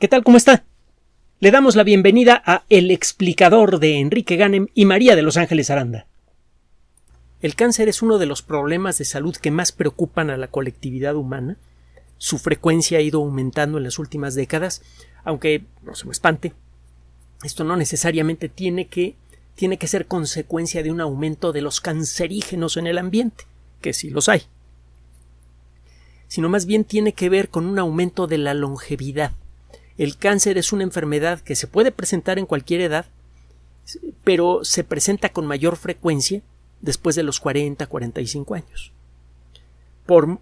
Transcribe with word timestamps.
¿Qué 0.00 0.08
tal? 0.08 0.24
¿Cómo 0.24 0.36
está? 0.36 0.64
Le 1.38 1.52
damos 1.52 1.76
la 1.76 1.84
bienvenida 1.84 2.42
a 2.44 2.64
El 2.68 2.90
explicador 2.90 3.78
de 3.78 4.00
Enrique 4.00 4.34
Ganem 4.34 4.66
y 4.74 4.86
María 4.86 5.14
de 5.14 5.22
Los 5.22 5.36
Ángeles 5.36 5.70
Aranda. 5.70 6.08
El 7.40 7.54
cáncer 7.54 7.88
es 7.88 8.02
uno 8.02 8.18
de 8.18 8.26
los 8.26 8.42
problemas 8.42 8.98
de 8.98 9.04
salud 9.04 9.36
que 9.36 9.52
más 9.52 9.70
preocupan 9.70 10.30
a 10.30 10.36
la 10.36 10.48
colectividad 10.48 11.14
humana. 11.14 11.58
Su 12.18 12.38
frecuencia 12.38 12.98
ha 12.98 13.02
ido 13.02 13.20
aumentando 13.20 13.78
en 13.78 13.84
las 13.84 14.00
últimas 14.00 14.34
décadas, 14.34 14.82
aunque 15.22 15.62
no 15.84 15.94
se 15.94 16.06
me 16.06 16.12
espante. 16.12 16.54
Esto 17.44 17.62
no 17.62 17.76
necesariamente 17.76 18.48
tiene 18.48 18.88
que, 18.88 19.14
tiene 19.54 19.78
que 19.78 19.86
ser 19.86 20.06
consecuencia 20.06 20.82
de 20.82 20.90
un 20.90 21.00
aumento 21.00 21.52
de 21.52 21.62
los 21.62 21.80
cancerígenos 21.80 22.76
en 22.76 22.88
el 22.88 22.98
ambiente, 22.98 23.44
que 23.80 23.92
sí 23.92 24.10
los 24.10 24.28
hay, 24.28 24.42
sino 26.26 26.48
más 26.48 26.66
bien 26.66 26.82
tiene 26.82 27.12
que 27.12 27.28
ver 27.28 27.48
con 27.48 27.64
un 27.64 27.78
aumento 27.78 28.26
de 28.26 28.38
la 28.38 28.54
longevidad 28.54 29.30
el 29.96 30.16
cáncer 30.16 30.58
es 30.58 30.72
una 30.72 30.82
enfermedad 30.82 31.40
que 31.40 31.56
se 31.56 31.66
puede 31.66 31.92
presentar 31.92 32.38
en 32.38 32.46
cualquier 32.46 32.80
edad, 32.80 33.06
pero 34.24 34.64
se 34.64 34.82
presenta 34.82 35.28
con 35.28 35.46
mayor 35.46 35.76
frecuencia 35.76 36.42
después 36.80 37.16
de 37.16 37.22
los 37.22 37.40
40, 37.40 37.86
45 37.86 38.54
años. 38.54 38.92
Por 40.06 40.38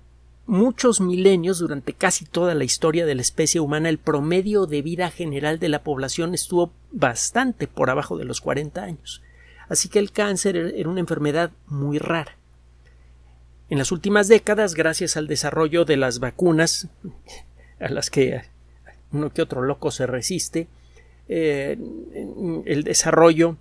muchos 0.47 1.01
milenios, 1.01 1.59
durante 1.59 1.93
casi 1.93 2.25
toda 2.25 2.55
la 2.55 2.65
historia 2.65 3.07
de 3.07 3.15
la 3.15 3.23
especie 3.23 3.61
humana, 3.61 3.89
el 3.89 3.99
promedio 3.99 4.67
de 4.67 4.83
vida 4.83 5.11
general 5.11 5.59
de 5.59 5.69
la 5.69 5.83
población 5.83 6.35
estuvo 6.35 6.73
bastante 6.91 7.69
por 7.69 7.91
abajo 7.91 8.17
de 8.17 8.25
los 8.25 8.41
40 8.41 8.83
años. 8.83 9.23
Así 9.69 9.89
que 9.89 9.99
el 9.99 10.13
cáncer 10.13 10.57
era 10.57 10.89
una 10.89 11.01
enfermedad 11.01 11.53
muy 11.67 11.99
rara. 11.99 12.37
En 13.71 13.79
las 13.79 13.93
últimas 13.93 14.29
décadas, 14.29 14.75
gracias 14.75 15.17
al 15.17 15.27
desarrollo 15.27 15.85
de 15.85 15.97
las 15.97 16.19
vacunas, 16.19 16.89
a 17.81 17.89
las 17.89 18.11
que 18.11 18.43
uno 19.13 19.31
que 19.31 19.43
otro 19.43 19.63
loco 19.63 19.91
se 19.91 20.07
resiste, 20.07 20.69
eh, 21.29 21.79
el 22.67 22.85
desarrollo 22.85 23.57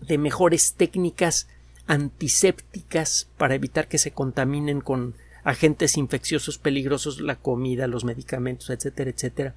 de 0.00 0.18
mejores 0.18 0.74
técnicas 0.74 1.48
antisépticas 1.86 3.28
para 3.36 3.54
evitar 3.54 3.88
que 3.88 3.98
se 3.98 4.10
contaminen 4.10 4.80
con 4.80 5.14
agentes 5.44 5.96
infecciosos 5.96 6.58
peligrosos 6.58 7.20
la 7.20 7.36
comida, 7.36 7.86
los 7.86 8.04
medicamentos, 8.04 8.70
etcétera, 8.70 9.10
etcétera. 9.10 9.54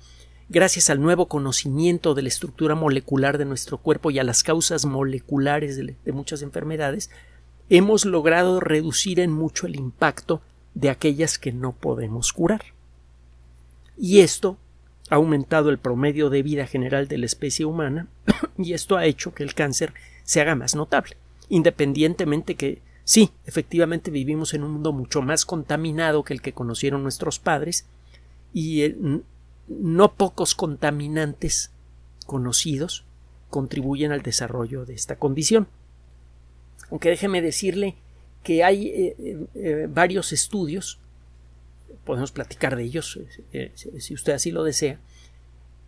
Gracias 0.49 0.89
al 0.89 1.01
nuevo 1.01 1.27
conocimiento 1.27 2.13
de 2.13 2.21
la 2.21 2.27
estructura 2.29 2.75
molecular 2.75 3.37
de 3.37 3.45
nuestro 3.45 3.77
cuerpo 3.77 4.11
y 4.11 4.19
a 4.19 4.23
las 4.23 4.43
causas 4.43 4.85
moleculares 4.85 5.75
de, 5.75 5.95
de 6.03 6.11
muchas 6.11 6.41
enfermedades, 6.41 7.09
hemos 7.69 8.05
logrado 8.05 8.59
reducir 8.59 9.19
en 9.19 9.31
mucho 9.31 9.67
el 9.67 9.75
impacto 9.75 10.41
de 10.73 10.89
aquellas 10.89 11.37
que 11.37 11.51
no 11.51 11.73
podemos 11.73 12.31
curar. 12.31 12.61
Y 13.97 14.19
esto 14.19 14.57
ha 15.09 15.15
aumentado 15.15 15.69
el 15.69 15.77
promedio 15.77 16.29
de 16.29 16.43
vida 16.43 16.67
general 16.67 17.07
de 17.07 17.17
la 17.17 17.25
especie 17.25 17.65
humana 17.65 18.07
y 18.57 18.73
esto 18.73 18.97
ha 18.97 19.05
hecho 19.05 19.33
que 19.33 19.43
el 19.43 19.53
cáncer 19.53 19.93
se 20.23 20.41
haga 20.41 20.55
más 20.55 20.75
notable, 20.75 21.15
independientemente 21.49 22.55
que 22.55 22.81
sí, 23.03 23.31
efectivamente 23.45 24.11
vivimos 24.11 24.53
en 24.53 24.63
un 24.63 24.71
mundo 24.73 24.91
mucho 24.91 25.21
más 25.21 25.45
contaminado 25.45 26.23
que 26.23 26.33
el 26.33 26.41
que 26.41 26.53
conocieron 26.53 27.03
nuestros 27.03 27.39
padres 27.39 27.85
y 28.53 28.81
eh, 28.81 28.97
no 29.67 30.13
pocos 30.13 30.55
contaminantes 30.55 31.71
conocidos 32.25 33.05
contribuyen 33.49 34.11
al 34.11 34.21
desarrollo 34.21 34.85
de 34.85 34.93
esta 34.93 35.17
condición. 35.17 35.67
Aunque 36.89 37.09
déjeme 37.09 37.41
decirle 37.41 37.95
que 38.43 38.63
hay 38.63 38.87
eh, 38.87 39.47
eh, 39.55 39.87
varios 39.89 40.31
estudios 40.31 40.99
podemos 42.07 42.31
platicar 42.31 42.77
de 42.77 42.83
ellos 42.83 43.19
eh, 43.51 43.73
eh, 43.75 43.99
si 43.99 44.13
usted 44.13 44.31
así 44.31 44.51
lo 44.51 44.63
desea, 44.63 44.97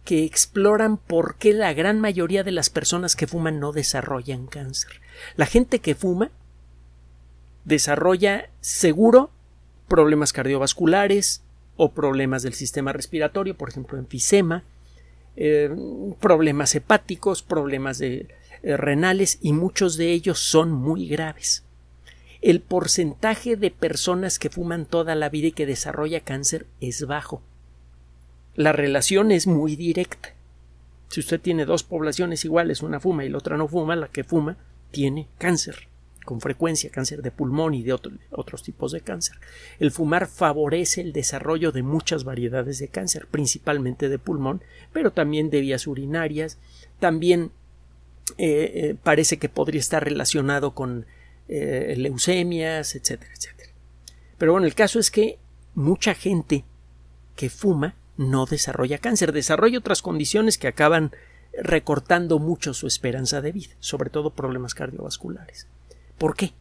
que 0.04 0.26
exploran 0.26 0.98
por 0.98 1.36
qué 1.36 1.54
la 1.54 1.74
gran 1.74 2.02
mayoría 2.02 2.44
de 2.44 2.52
las 2.52 2.70
personas 2.70 3.16
que 3.16 3.26
fuman 3.26 3.60
no 3.60 3.72
desarrollan 3.72 4.48
cáncer. 4.48 5.02
La 5.38 5.46
gente 5.46 5.80
que 5.80 5.96
fuma 5.96 6.30
desarrolla 7.64 8.50
seguro 8.60 9.32
problemas 9.88 10.34
cardiovasculares 10.34 11.42
o 11.78 11.94
problemas 11.94 12.44
del 12.44 12.54
sistema 12.54 12.92
respiratorio, 12.92 13.56
por 13.56 13.70
ejemplo, 13.70 13.98
enfisema, 13.98 14.64
eh, 15.38 15.74
problemas 16.20 16.76
hepáticos, 16.76 17.44
problemas 17.44 17.98
de, 17.98 18.28
renales 18.62 19.40
y 19.42 19.54
muchos 19.54 19.96
de 19.96 20.12
ellos 20.12 20.40
son 20.40 20.74
muy 20.74 21.08
graves 21.08 21.64
el 22.42 22.62
porcentaje 22.62 23.56
de 23.56 23.72
personas 23.72 24.40
que 24.40 24.50
fuman 24.50 24.86
toda 24.86 25.16
la 25.16 25.30
vida 25.30 25.48
y 25.48 25.52
que 25.52 25.66
desarrolla 25.66 26.22
cáncer 26.22 26.66
es 26.80 27.06
bajo. 27.06 27.42
La 28.56 28.72
relación 28.72 29.32
es 29.32 29.48
muy 29.48 29.76
directa. 29.76 30.34
Si 31.10 31.20
usted 31.20 31.42
tiene 31.42 31.66
dos 31.66 31.84
poblaciones 31.84 32.46
iguales, 32.46 32.82
una 32.82 33.00
fuma 33.00 33.26
y 33.26 33.30
la 33.30 33.38
otra 33.38 33.58
no 33.58 33.68
fuma, 33.68 33.96
la 33.96 34.08
que 34.08 34.24
fuma 34.24 34.58
tiene 34.92 35.28
cáncer, 35.38 35.88
con 36.24 36.40
frecuencia 36.40 36.92
cáncer 36.92 37.22
de 37.22 37.32
pulmón 37.32 37.74
y 37.74 37.84
de 37.84 37.94
otros 37.94 38.64
tipos 38.64 38.92
de 38.92 39.02
cáncer. 39.02 39.38
El 39.80 39.92
fumar 39.92 40.28
favorece 40.28 41.02
el 41.02 41.14
desarrollo 41.14 41.72
de 41.72 41.84
muchas 41.84 42.24
variedades 42.24 42.80
de 42.80 42.88
cáncer, 42.88 43.28
principalmente 43.28 44.08
de 44.10 44.20
pulmón, 44.20 44.62
pero 44.94 45.12
también 45.12 45.50
de 45.50 45.62
vías 45.62 45.88
urinarias, 45.88 46.58
también 47.00 47.52
eh, 48.38 48.72
eh, 48.76 48.96
parece 49.02 49.38
que 49.38 49.50
podría 49.50 49.80
estar 49.80 50.04
relacionado 50.04 50.76
con 50.76 51.06
eh, 51.50 51.96
leucemias, 51.98 52.96
etcétera, 52.96 53.32
etcétera. 53.36 53.72
Pero 54.38 54.52
bueno, 54.54 54.68
el 54.68 54.76
caso 54.76 55.00
es 55.00 55.12
que 55.12 55.40
mucha 55.74 56.14
gente 56.14 56.64
que 57.36 57.50
fuma 57.50 57.96
no 58.18 58.46
desarrolla 58.46 59.00
cáncer, 59.00 59.32
desarrolla 59.32 59.80
otras 59.80 60.02
condiciones 60.02 60.58
que 60.58 60.68
acaban 60.68 61.12
recortando 61.62 62.38
mucho 62.38 62.74
su 62.74 62.86
esperanza 62.86 63.42
de 63.42 63.52
vida, 63.52 63.74
sobre 63.80 64.10
todo 64.10 64.30
problemas 64.30 64.76
cardiovasculares. 64.76 65.68
¿Por 66.18 66.36
qué? 66.36 66.54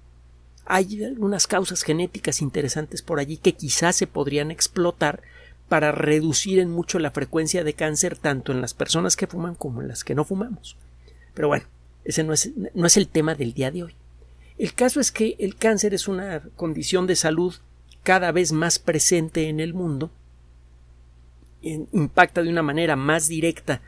Hay 0.65 1.05
algunas 1.05 1.47
causas 1.47 1.83
genéticas 1.83 2.41
interesantes 2.43 3.03
por 3.03 3.21
allí 3.21 3.37
que 3.37 3.55
quizás 3.55 3.97
se 3.97 4.07
podrían 4.07 4.51
explotar 4.51 5.23
para 5.69 5.93
reducir 5.93 6.59
en 6.61 6.71
mucho 6.71 6.99
la 6.99 7.11
frecuencia 7.11 7.63
de 7.63 7.75
cáncer 7.75 8.17
tanto 8.17 8.53
en 8.53 8.61
las 8.61 8.73
personas 8.73 9.17
que 9.17 9.27
fuman 9.27 9.55
como 9.55 9.83
en 9.83 9.89
las 9.89 10.03
que 10.03 10.15
no 10.15 10.25
fumamos. 10.25 10.77
Pero 11.35 11.49
bueno, 11.49 11.67
ese 12.05 12.25
no 12.25 12.33
es, 12.33 12.51
no 12.75 12.87
es 12.87 12.97
el 12.97 13.09
tema 13.09 13.35
del 13.35 13.53
día 13.53 13.71
de 13.71 13.85
hoy. 13.85 13.95
El 14.59 14.75
caso 14.75 15.01
es 15.01 15.13
que 15.13 15.37
el 15.39 15.57
cáncer 15.57 15.95
es 15.95 16.09
una 16.09 16.41
condición 16.57 17.07
de 17.07 17.15
salud 17.15 17.55
cada 18.03 18.33
vez 18.33 18.53
más 18.53 18.79
presente 18.79 19.49
en 19.49 19.61
el 19.61 19.73
mundo, 19.73 20.11
impacta 21.63 22.43
de 22.43 22.51
una 22.51 22.63
manera 22.63 22.97
más 22.97 23.29
directa 23.29 23.83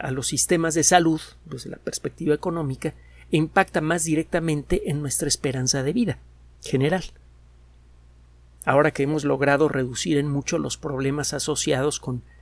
a 0.00 0.10
los 0.10 0.28
sistemas 0.28 0.74
de 0.74 0.84
salud 0.84 1.20
desde 1.44 1.70
la 1.70 1.76
perspectiva 1.76 2.34
económica 2.34 2.94
e 3.30 3.36
impacta 3.36 3.80
más 3.80 4.04
directamente 4.04 4.90
en 4.90 5.00
nuestra 5.00 5.28
esperanza 5.28 5.82
de 5.82 5.92
vida 5.92 6.18
general. 6.62 7.04
Ahora 8.64 8.92
que 8.92 9.02
hemos 9.02 9.24
logrado 9.24 9.68
reducir 9.68 10.18
en 10.18 10.28
mucho 10.28 10.58
los 10.58 10.78
problemas 10.78 11.34
asociados 11.34 12.00
con 12.00 12.16
eh, 12.16 12.33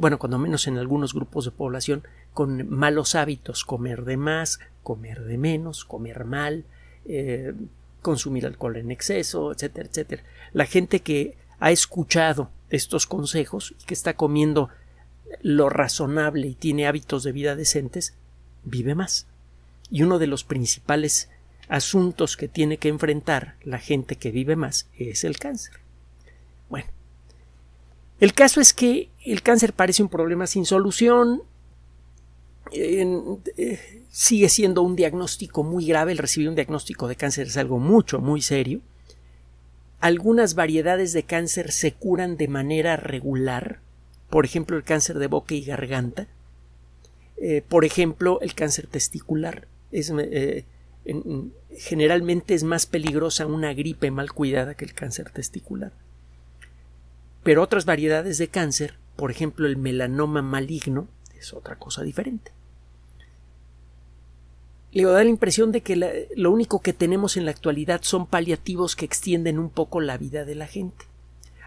bueno, 0.00 0.18
cuando 0.18 0.38
menos 0.38 0.66
en 0.66 0.78
algunos 0.78 1.14
grupos 1.14 1.44
de 1.44 1.50
población, 1.50 2.02
con 2.34 2.68
malos 2.68 3.14
hábitos, 3.14 3.64
comer 3.64 4.04
de 4.04 4.16
más, 4.16 4.58
comer 4.82 5.24
de 5.24 5.38
menos, 5.38 5.84
comer 5.84 6.24
mal, 6.24 6.64
eh, 7.04 7.54
consumir 8.02 8.46
alcohol 8.46 8.76
en 8.76 8.90
exceso, 8.90 9.52
etcétera, 9.52 9.88
etcétera. 9.88 10.22
La 10.52 10.66
gente 10.66 11.00
que 11.00 11.36
ha 11.60 11.70
escuchado 11.70 12.50
estos 12.70 13.06
consejos 13.06 13.74
y 13.80 13.84
que 13.84 13.94
está 13.94 14.14
comiendo 14.14 14.68
lo 15.42 15.68
razonable 15.68 16.48
y 16.48 16.54
tiene 16.54 16.86
hábitos 16.86 17.22
de 17.22 17.32
vida 17.32 17.56
decentes, 17.56 18.14
vive 18.64 18.94
más. 18.94 19.26
Y 19.90 20.02
uno 20.02 20.18
de 20.18 20.26
los 20.26 20.44
principales 20.44 21.28
asuntos 21.68 22.36
que 22.36 22.48
tiene 22.48 22.78
que 22.78 22.88
enfrentar 22.88 23.56
la 23.62 23.78
gente 23.78 24.16
que 24.16 24.30
vive 24.30 24.56
más 24.56 24.88
es 24.96 25.24
el 25.24 25.38
cáncer. 25.38 25.74
Bueno, 26.68 26.88
el 28.20 28.32
caso 28.34 28.60
es 28.60 28.72
que 28.72 29.10
el 29.24 29.42
cáncer 29.42 29.72
parece 29.72 30.02
un 30.02 30.08
problema 30.08 30.46
sin 30.46 30.64
solución. 30.64 31.42
Eh, 32.72 34.06
sigue 34.10 34.48
siendo 34.48 34.82
un 34.82 34.96
diagnóstico 34.96 35.62
muy 35.62 35.86
grave. 35.86 36.12
El 36.12 36.18
recibir 36.18 36.48
un 36.48 36.54
diagnóstico 36.54 37.06
de 37.08 37.16
cáncer 37.16 37.46
es 37.46 37.56
algo 37.56 37.78
mucho, 37.78 38.20
muy 38.20 38.42
serio. 38.42 38.80
Algunas 40.00 40.54
variedades 40.54 41.12
de 41.12 41.22
cáncer 41.22 41.72
se 41.72 41.92
curan 41.92 42.36
de 42.36 42.48
manera 42.48 42.96
regular. 42.96 43.80
Por 44.30 44.44
ejemplo, 44.44 44.76
el 44.76 44.84
cáncer 44.84 45.18
de 45.18 45.26
boca 45.28 45.54
y 45.54 45.62
garganta. 45.62 46.26
Eh, 47.36 47.62
por 47.66 47.84
ejemplo, 47.84 48.40
el 48.40 48.54
cáncer 48.54 48.88
testicular. 48.88 49.68
Es, 49.92 50.12
eh, 50.16 50.64
generalmente 51.76 52.54
es 52.54 52.64
más 52.64 52.86
peligrosa 52.86 53.46
una 53.46 53.72
gripe 53.72 54.10
mal 54.10 54.32
cuidada 54.32 54.74
que 54.74 54.84
el 54.84 54.94
cáncer 54.94 55.30
testicular. 55.30 55.92
Pero 57.48 57.62
otras 57.62 57.86
variedades 57.86 58.36
de 58.36 58.48
cáncer, 58.48 58.98
por 59.16 59.30
ejemplo 59.30 59.66
el 59.66 59.78
melanoma 59.78 60.42
maligno, 60.42 61.08
es 61.34 61.54
otra 61.54 61.76
cosa 61.76 62.02
diferente. 62.02 62.52
Le 64.92 65.04
da 65.04 65.24
la 65.24 65.30
impresión 65.30 65.72
de 65.72 65.80
que 65.80 66.28
lo 66.36 66.50
único 66.50 66.82
que 66.82 66.92
tenemos 66.92 67.38
en 67.38 67.46
la 67.46 67.50
actualidad 67.50 68.02
son 68.02 68.26
paliativos 68.26 68.96
que 68.96 69.06
extienden 69.06 69.58
un 69.58 69.70
poco 69.70 70.02
la 70.02 70.18
vida 70.18 70.44
de 70.44 70.56
la 70.56 70.66
gente. 70.66 71.06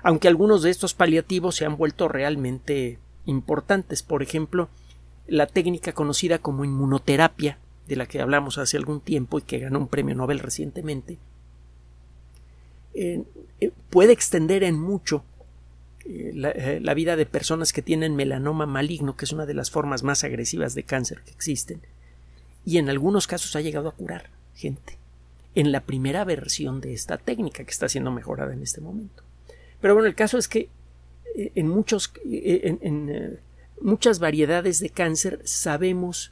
Aunque 0.03 0.27
algunos 0.27 0.61
de 0.61 0.69
estos 0.69 0.93
paliativos 0.93 1.55
se 1.55 1.65
han 1.65 1.77
vuelto 1.77 2.07
realmente 2.07 2.99
importantes. 3.25 4.03
Por 4.03 4.21
ejemplo, 4.21 4.69
la 5.25 5.47
técnica 5.47 5.93
conocida 5.93 6.37
como 6.37 6.63
inmunoterapia, 6.63 7.57
de 7.87 7.95
la 7.95 8.05
que 8.05 8.21
hablamos 8.21 8.59
hace 8.59 8.77
algún 8.77 9.01
tiempo 9.01 9.39
y 9.39 9.41
que 9.41 9.57
ganó 9.57 9.79
un 9.79 9.87
premio 9.87 10.13
Nobel 10.13 10.37
recientemente, 10.37 11.17
eh, 12.93 13.23
eh, 13.59 13.71
puede 13.89 14.13
extender 14.13 14.63
en 14.63 14.79
mucho 14.79 15.23
la, 16.33 16.53
la, 16.79 16.93
vida 16.93 17.15
de 17.15 17.25
personas 17.25 17.73
que 17.73 17.81
tienen 17.81 18.15
melanoma 18.15 18.65
maligno, 18.65 19.15
que 19.15 19.25
es 19.25 19.31
una 19.31 19.45
de 19.45 19.53
las 19.53 19.71
formas 19.71 20.03
más 20.03 20.23
agresivas 20.23 20.75
de 20.75 20.83
cáncer 20.83 21.21
que 21.23 21.31
existen, 21.31 21.81
y 22.65 22.77
en 22.77 22.89
algunos 22.89 23.27
casos 23.27 23.55
ha 23.55 23.61
llegado 23.61 23.89
a 23.89 23.95
curar 23.95 24.29
gente 24.55 24.97
en 25.55 25.71
la 25.71 25.81
primera 25.81 26.23
versión 26.23 26.81
de 26.81 26.93
esta 26.93 27.17
técnica 27.17 27.63
que 27.63 27.71
está 27.71 27.89
siendo 27.89 28.11
mejorada 28.11 28.53
en 28.53 28.61
este 28.61 28.81
momento. 28.81 29.23
Pero 29.79 29.93
bueno, 29.93 30.07
el 30.07 30.15
caso 30.15 30.37
es 30.37 30.47
que 30.47 30.69
eh, 31.35 31.51
en, 31.55 31.67
muchos, 31.67 32.13
eh, 32.29 32.77
en, 32.81 33.09
eh, 33.09 33.39
muchas 33.81 34.19
variedades 34.19 34.79
de 34.79 34.89
cáncer 34.89 35.41
sabemos 35.43 36.31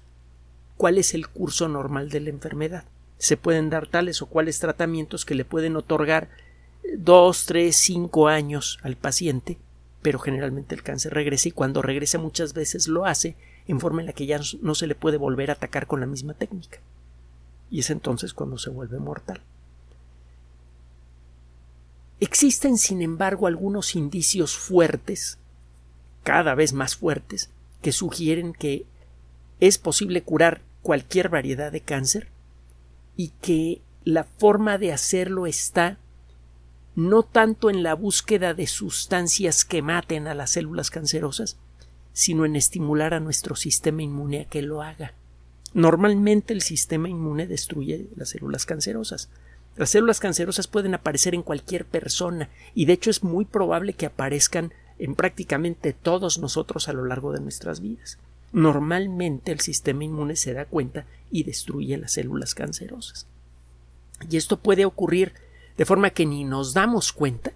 cuál 0.78 0.98
es 0.98 1.14
el 1.14 1.28
curso 1.28 1.68
normal 1.68 2.10
de 2.10 2.22
la 2.22 2.30
enfermedad. 2.30 2.86
Se 3.18 3.36
pueden 3.36 3.70
dar 3.70 3.88
tales 3.88 4.22
o 4.22 4.28
cuales 4.28 4.60
tratamientos 4.60 5.26
que 5.26 5.36
le 5.36 5.44
pueden 5.44 5.76
otorgar 5.76 6.30
dos, 6.98 7.46
tres, 7.46 7.76
cinco 7.76 8.30
años 8.30 8.80
al 8.82 8.96
paciente, 8.96 9.58
pero 10.02 10.20
generalmente 10.20 10.76
el 10.76 10.84
cáncer 10.84 11.14
regresa 11.14 11.50
y 11.50 11.52
cuando 11.52 11.82
regresa 11.82 12.18
muchas 12.18 12.54
veces 12.54 12.88
lo 12.88 13.06
hace 13.06 13.36
en 13.68 13.80
forma 13.80 14.02
en 14.02 14.08
la 14.08 14.14
que 14.14 14.26
ya 14.26 14.40
no 14.62 14.76
se 14.76 14.88
le 14.88 14.96
puede 14.96 15.18
volver 15.18 15.50
a 15.50 15.54
atacar 15.54 15.88
con 15.88 16.00
la 16.00 16.06
misma 16.06 16.34
técnica 16.34 16.80
y 17.70 17.80
es 17.80 17.90
entonces 17.90 18.34
cuando 18.34 18.58
se 18.58 18.70
vuelve 18.70 19.00
mortal. 19.00 19.42
Existen, 22.20 22.78
sin 22.78 23.02
embargo, 23.02 23.48
algunos 23.48 23.96
indicios 23.96 24.58
fuertes, 24.58 25.38
cada 26.24 26.56
vez 26.56 26.74
más 26.74 26.96
fuertes, 26.98 27.50
que 27.82 27.92
sugieren 27.92 28.54
que 28.54 28.86
es 29.60 29.78
posible 29.78 30.22
curar 30.22 30.62
cualquier 30.82 31.30
variedad 31.30 31.72
de 31.72 31.82
cáncer 31.82 32.28
y 33.16 33.30
que 33.42 33.82
la 34.04 34.24
forma 34.24 34.78
de 34.78 34.92
hacerlo 34.92 35.48
está 35.48 35.98
no 37.00 37.24
tanto 37.24 37.70
en 37.70 37.82
la 37.82 37.94
búsqueda 37.94 38.54
de 38.54 38.68
sustancias 38.68 39.64
que 39.64 39.82
maten 39.82 40.28
a 40.28 40.34
las 40.34 40.52
células 40.52 40.92
cancerosas, 40.92 41.58
sino 42.12 42.46
en 42.46 42.58
estimular 42.58 43.14
a 43.14 43.22
nuestro 43.22 43.56
sistema 43.56 44.04
inmune 44.04 44.42
a 44.42 44.46
que 44.46 44.62
lo 44.62 44.82
haga. 44.82 45.14
Normalmente 45.74 46.54
el 46.54 46.62
sistema 46.62 47.08
inmune 47.08 47.48
destruye 47.48 48.08
las 48.18 48.30
células 48.30 48.66
cancerosas. 48.66 49.30
Las 49.78 49.92
células 49.92 50.20
cancerosas 50.20 50.68
pueden 50.68 50.94
aparecer 50.94 51.34
en 51.36 51.42
cualquier 51.42 51.86
persona 51.86 52.50
y 52.76 52.84
de 52.84 52.94
hecho 52.94 53.12
es 53.12 53.24
muy 53.24 53.46
probable 53.46 53.94
que 53.94 54.06
aparezcan 54.06 54.74
en 54.98 55.16
prácticamente 55.16 55.94
todos 55.94 56.38
nosotros 56.38 56.90
a 56.90 56.94
lo 56.94 57.06
largo 57.06 57.32
de 57.32 57.40
nuestras 57.40 57.80
vidas. 57.80 58.18
Normalmente 58.52 59.54
el 59.54 59.62
sistema 59.62 60.04
inmune 60.04 60.36
se 60.36 60.54
da 60.54 60.66
cuenta 60.66 61.06
y 61.32 61.44
destruye 61.44 61.98
las 61.98 62.12
células 62.12 62.56
cancerosas. 62.56 63.26
Y 64.30 64.36
esto 64.36 64.60
puede 64.60 64.84
ocurrir 64.84 65.34
de 65.80 65.86
forma 65.86 66.10
que 66.10 66.26
ni 66.26 66.44
nos 66.44 66.74
damos 66.74 67.14
cuenta, 67.14 67.54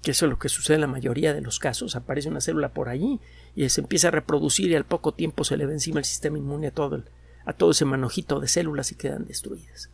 que 0.00 0.12
eso 0.12 0.24
es 0.24 0.30
lo 0.30 0.38
que 0.38 0.48
sucede 0.48 0.76
en 0.76 0.80
la 0.80 0.86
mayoría 0.86 1.34
de 1.34 1.42
los 1.42 1.58
casos, 1.58 1.94
aparece 1.94 2.30
una 2.30 2.40
célula 2.40 2.70
por 2.70 2.88
allí 2.88 3.20
y 3.54 3.68
se 3.68 3.82
empieza 3.82 4.08
a 4.08 4.12
reproducir 4.12 4.70
y 4.70 4.76
al 4.76 4.86
poco 4.86 5.12
tiempo 5.12 5.44
se 5.44 5.58
le 5.58 5.66
ve 5.66 5.74
encima 5.74 5.98
el 5.98 6.06
sistema 6.06 6.38
inmune 6.38 6.68
a 6.68 6.70
todo, 6.70 7.02
a 7.44 7.52
todo 7.52 7.72
ese 7.72 7.84
manojito 7.84 8.40
de 8.40 8.48
células 8.48 8.92
y 8.92 8.94
quedan 8.94 9.26
destruidas. 9.26 9.90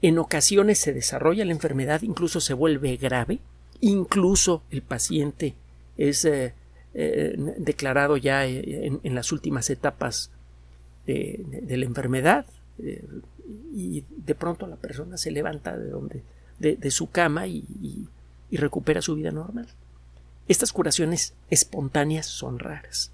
En 0.00 0.18
ocasiones 0.18 0.78
se 0.78 0.94
desarrolla 0.94 1.44
la 1.44 1.52
enfermedad, 1.52 2.00
incluso 2.00 2.40
se 2.40 2.54
vuelve 2.54 2.96
grave, 2.96 3.40
incluso 3.82 4.62
el 4.70 4.80
paciente 4.80 5.54
es 5.98 6.24
eh, 6.24 6.54
eh, 6.94 7.34
declarado 7.58 8.16
ya 8.16 8.46
eh, 8.46 8.98
en, 9.02 9.14
las 9.14 9.32
últimas 9.32 9.68
etapas 9.68 10.30
de, 11.04 11.44
la 11.68 11.84
enfermedad 11.84 12.46
y 13.48 14.04
de 14.08 14.34
pronto 14.34 14.66
la 14.66 14.76
persona 14.76 15.16
se 15.16 15.30
levanta 15.30 15.76
de 15.76 15.88
donde 15.88 16.22
de, 16.58 16.90
su 16.90 17.10
cama 17.10 17.46
y 17.46 18.08
recupera 18.50 19.00
su 19.00 19.14
vida 19.14 19.30
normal. 19.30 19.68
Estas 20.48 20.72
curaciones 20.72 21.34
espontáneas 21.50 22.26
son 22.26 22.58
raras. 22.58 23.12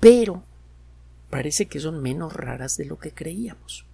Pero 0.00 0.42
parece 1.30 1.66
que 1.66 1.80
son 1.80 2.02
menos 2.02 2.34
raras 2.34 2.76
de 2.76 2.84
lo 2.84 2.98
que 2.98 3.12
creíamos. 3.12 3.86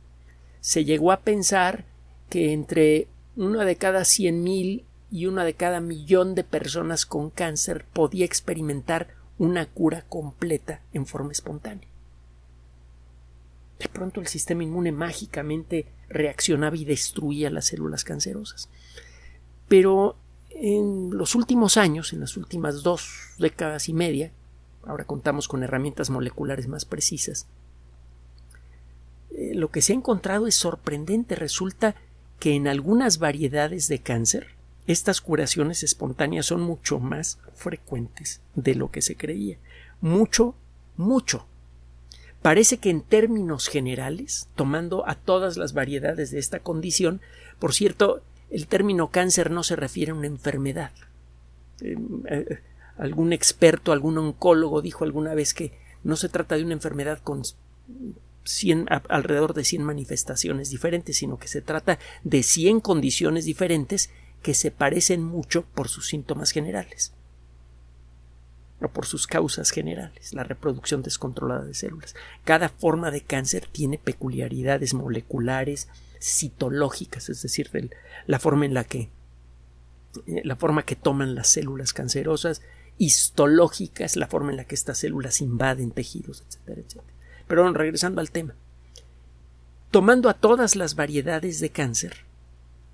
Se 0.60 0.84
llegó 0.84 1.12
a 1.12 1.20
pensar 1.20 1.84
que 2.28 2.52
entre 2.52 3.06
una 3.36 3.64
de 3.64 3.76
cada 3.76 4.04
cien 4.04 4.42
mil 4.42 4.84
y 5.10 5.26
una 5.26 5.44
de 5.44 5.54
cada 5.54 5.80
millón 5.80 6.34
de 6.34 6.42
personas 6.42 7.06
con 7.06 7.30
cáncer 7.30 7.86
podía 7.92 8.24
experimentar 8.24 9.08
una 9.38 9.66
cura 9.66 10.04
completa 10.08 10.82
en 10.92 11.06
forma 11.06 11.30
espontánea. 11.30 11.88
De 13.80 13.88
pronto 13.88 14.20
el 14.20 14.26
sistema 14.26 14.62
inmune 14.62 14.92
mágicamente 14.92 15.86
reaccionaba 16.10 16.76
y 16.76 16.84
destruía 16.84 17.48
las 17.48 17.66
células 17.66 18.04
cancerosas. 18.04 18.68
Pero 19.68 20.16
en 20.50 21.16
los 21.16 21.34
últimos 21.34 21.78
años, 21.78 22.12
en 22.12 22.20
las 22.20 22.36
últimas 22.36 22.82
dos 22.82 23.08
décadas 23.38 23.88
y 23.88 23.94
media, 23.94 24.32
ahora 24.84 25.04
contamos 25.04 25.48
con 25.48 25.62
herramientas 25.62 26.10
moleculares 26.10 26.68
más 26.68 26.84
precisas, 26.84 27.46
eh, 29.30 29.54
lo 29.54 29.70
que 29.70 29.80
se 29.80 29.94
ha 29.94 29.96
encontrado 29.96 30.46
es 30.46 30.54
sorprendente. 30.56 31.34
Resulta 31.34 31.94
que 32.38 32.54
en 32.54 32.68
algunas 32.68 33.18
variedades 33.18 33.88
de 33.88 34.00
cáncer, 34.00 34.48
estas 34.86 35.22
curaciones 35.22 35.82
espontáneas 35.82 36.46
son 36.46 36.60
mucho 36.60 36.98
más 36.98 37.38
frecuentes 37.54 38.42
de 38.54 38.74
lo 38.74 38.90
que 38.90 39.00
se 39.00 39.16
creía. 39.16 39.56
Mucho, 40.02 40.54
mucho. 40.98 41.46
Parece 42.42 42.78
que 42.78 42.88
en 42.88 43.02
términos 43.02 43.68
generales, 43.68 44.48
tomando 44.54 45.06
a 45.06 45.14
todas 45.14 45.58
las 45.58 45.74
variedades 45.74 46.30
de 46.30 46.38
esta 46.38 46.60
condición, 46.60 47.20
por 47.58 47.74
cierto, 47.74 48.22
el 48.50 48.66
término 48.66 49.10
cáncer 49.10 49.50
no 49.50 49.62
se 49.62 49.76
refiere 49.76 50.12
a 50.12 50.14
una 50.14 50.26
enfermedad. 50.26 50.92
Eh, 51.82 51.96
eh, 52.28 52.58
algún 52.96 53.32
experto, 53.32 53.92
algún 53.92 54.16
oncólogo 54.16 54.80
dijo 54.80 55.04
alguna 55.04 55.34
vez 55.34 55.52
que 55.52 55.72
no 56.02 56.16
se 56.16 56.30
trata 56.30 56.56
de 56.56 56.64
una 56.64 56.74
enfermedad 56.74 57.20
con 57.22 57.42
alrededor 59.08 59.52
de 59.52 59.64
100 59.64 59.82
manifestaciones 59.82 60.70
diferentes, 60.70 61.18
sino 61.18 61.38
que 61.38 61.48
se 61.48 61.60
trata 61.60 61.98
de 62.24 62.42
100 62.42 62.80
condiciones 62.80 63.44
diferentes 63.44 64.10
que 64.42 64.54
se 64.54 64.70
parecen 64.70 65.22
mucho 65.22 65.66
por 65.74 65.88
sus 65.88 66.08
síntomas 66.08 66.52
generales 66.52 67.12
o 68.80 68.88
por 68.88 69.06
sus 69.06 69.26
causas 69.26 69.70
generales, 69.70 70.32
la 70.32 70.44
reproducción 70.44 71.02
descontrolada 71.02 71.64
de 71.64 71.74
células. 71.74 72.14
Cada 72.44 72.68
forma 72.68 73.10
de 73.10 73.20
cáncer 73.20 73.66
tiene 73.70 73.98
peculiaridades 73.98 74.94
moleculares, 74.94 75.88
citológicas, 76.20 77.28
es 77.28 77.42
decir, 77.42 77.70
la 78.26 78.38
forma 78.38 78.66
en 78.66 78.74
la 78.74 78.84
que 78.84 79.10
eh, 80.26 80.42
la 80.44 80.56
forma 80.56 80.84
que 80.84 80.96
toman 80.96 81.34
las 81.34 81.48
células 81.48 81.92
cancerosas, 81.92 82.62
histológicas, 82.98 84.16
la 84.16 84.26
forma 84.26 84.50
en 84.50 84.56
la 84.58 84.64
que 84.64 84.74
estas 84.74 84.98
células 84.98 85.40
invaden 85.40 85.90
tejidos, 85.90 86.44
etcétera, 86.46 86.80
etcétera. 86.80 87.12
Pero 87.46 87.72
regresando 87.72 88.20
al 88.20 88.30
tema. 88.30 88.54
Tomando 89.90 90.28
a 90.28 90.34
todas 90.34 90.76
las 90.76 90.94
variedades 90.94 91.60
de 91.60 91.70
cáncer, 91.70 92.24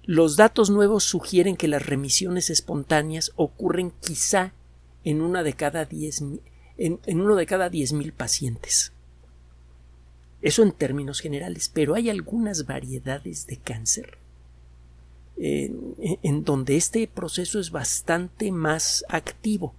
los 0.04 0.36
datos 0.36 0.70
nuevos 0.70 1.04
sugieren 1.04 1.56
que 1.56 1.68
las 1.68 1.84
remisiones 1.84 2.48
espontáneas 2.48 3.32
ocurren 3.36 3.90
quizá 4.00 4.52
en 5.06 5.22
una 5.22 5.44
de 5.44 5.52
cada 5.52 5.84
diez, 5.84 6.20
en, 6.76 7.00
uno 7.06 7.36
de 7.36 7.46
cada 7.46 7.70
diez 7.70 7.92
mil 7.92 8.12
pacientes. 8.12 8.92
Eso 10.42 10.64
en 10.64 10.72
términos 10.72 11.20
generales, 11.20 11.70
pero 11.72 11.94
hay 11.94 12.10
algunas 12.10 12.66
variedades 12.66 13.46
de 13.46 13.56
cáncer 13.56 14.18
en, 15.36 16.44
donde 16.44 16.76
este 16.76 17.06
proceso 17.06 17.60
es 17.60 17.70
bastante 17.70 18.50
más 18.50 19.04
activo. 19.08 19.74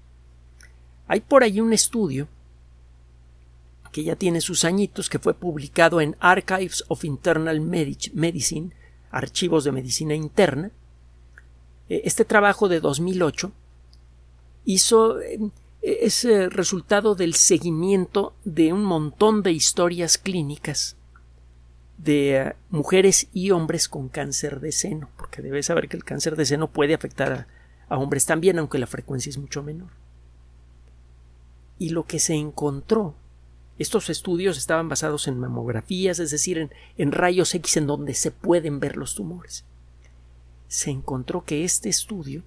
Hay 1.07 1.19
por 1.19 1.43
ahí 1.43 1.59
un 1.59 1.73
estudio 1.73 2.29
que 3.91 4.05
ya 4.05 4.15
tiene 4.15 4.39
sus 4.39 4.63
añitos, 4.63 5.09
que 5.09 5.19
fue 5.19 5.33
publicado 5.33 5.99
en 5.99 6.15
Archives 6.21 6.85
of 6.87 7.03
Internal 7.03 7.59
Medicine, 7.59 8.71
Archivos 9.11 9.65
de 9.65 9.73
Medicina 9.73 10.15
Interna. 10.15 10.71
E, 11.89 12.01
este 12.05 12.23
trabajo 12.23 12.69
de 12.69 12.79
2008 12.79 13.51
hizo 14.67 15.17
es 15.81 16.23
resultado 16.51 17.15
del 17.15 17.33
seguimiento 17.33 18.35
de 18.43 18.73
un 18.73 18.83
montón 18.83 19.41
de 19.41 19.53
historias 19.53 20.17
clínicas 20.17 20.97
de 21.97 22.37
eh, 22.37 22.55
mujeres 22.69 23.27
y 23.33 23.51
hombres 23.51 23.89
con 23.89 24.07
cáncer 24.07 24.59
de 24.59 24.71
seno, 24.71 25.09
porque 25.17 25.41
debes 25.41 25.65
saber 25.65 25.89
que 25.89 25.97
el 25.97 26.03
cáncer 26.03 26.35
de 26.35 26.45
seno 26.45 26.69
puede 26.69 26.93
afectar 26.93 27.47
a, 27.89 27.97
hombres 27.97 28.25
también, 28.25 28.59
aunque 28.59 28.79
la 28.79 28.87
frecuencia 28.87 29.29
es 29.29 29.37
mucho 29.37 29.63
menor. 29.63 29.89
Y 31.79 31.89
lo 31.89 32.05
que 32.05 32.19
se 32.19 32.35
encontró, 32.35 33.15
estos 33.79 34.09
estudios 34.09 34.57
estaban 34.57 34.89
basados 34.89 35.27
en 35.27 35.39
mamografías, 35.39 36.19
es 36.19 36.31
decir, 36.31 36.69
en 36.97 37.11
rayos 37.11 37.53
X 37.55 37.77
en 37.77 37.87
donde 37.87 38.13
se 38.13 38.31
pueden 38.31 38.79
ver 38.79 38.97
los 38.97 39.15
tumores. 39.15 39.63
Se 40.67 40.91
encontró 40.91 41.45
que 41.45 41.63
este 41.63 41.87
estudio 41.87 42.43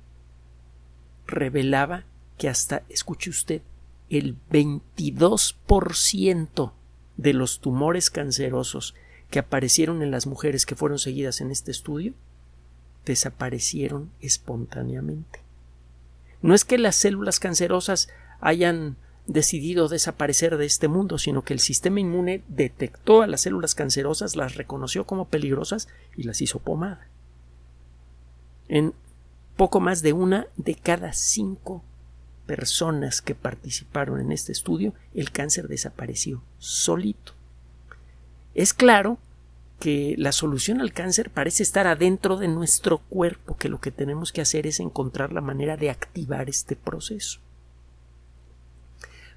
revelaba 1.27 2.05
que 2.41 2.49
hasta, 2.49 2.83
escuche 2.89 3.29
usted, 3.29 3.61
el 4.09 4.35
22% 4.51 6.73
de 7.19 7.35
los 7.35 7.61
tumores 7.61 8.09
cancerosos 8.09 8.95
que 9.29 9.41
aparecieron 9.41 10.03
en 10.03 10.11
las 10.11 10.27
mujeres 10.27 10.65
que 10.65 10.75
fueron 10.75 10.99
seguidas 10.99 11.43
en 11.43 11.51
este 11.51 11.71
estudio 11.71 12.15
desaparecieron 13.05 14.11
espontáneamente. 14.23 15.41
No 16.41 16.55
es 16.55 16.65
que 16.65 16.79
las 16.79 16.97
células 16.97 17.41
cancerosas 17.41 18.09
hayan 18.41 18.97
decidido 19.27 19.89
desaparecer 19.89 20.57
de 20.57 20.65
este 20.65 20.89
mundo, 20.89 21.19
sino 21.19 21.43
que 21.43 21.53
el 21.53 21.61
sistema 21.61 22.01
inmune 22.01 22.43
detectó 22.49 23.21
a 23.21 23.27
las 23.27 23.43
células 23.43 23.75
cancerosas, 23.75 24.35
las 24.35 24.55
reconoció 24.55 25.05
como 25.05 25.29
peligrosas 25.29 25.89
y 26.17 26.23
las 26.23 26.41
hizo 26.41 26.59
pomada. 26.59 27.07
En 28.67 28.95
poco 29.59 29.81
más 29.81 30.01
de 30.01 30.15
una 30.15 30.47
de 30.57 30.75
cada 30.75 31.13
cinco 31.13 31.85
personas 32.57 33.23
que 33.23 33.35
participaron 33.35 34.21
en 34.21 34.33
este 34.33 34.53
estudio, 34.53 34.93
el 35.15 35.31
cáncer 35.31 35.69
desapareció 35.69 36.43
solito. 36.59 37.33
Es 38.55 38.75
claro 38.75 39.19
que 39.79 40.15
la 40.19 40.33
solución 40.33 40.81
al 40.81 40.93
cáncer 40.93 41.31
parece 41.31 41.63
estar 41.63 41.87
adentro 41.87 42.37
de 42.37 42.49
nuestro 42.49 42.99
cuerpo, 42.99 43.57
que 43.57 43.69
lo 43.69 43.81
que 43.81 43.91
tenemos 43.91 44.33
que 44.33 44.41
hacer 44.41 44.67
es 44.67 44.81
encontrar 44.81 45.33
la 45.33 45.41
manera 45.41 45.77
de 45.77 45.91
activar 45.91 46.51
este 46.51 46.77
proceso. 46.77 47.41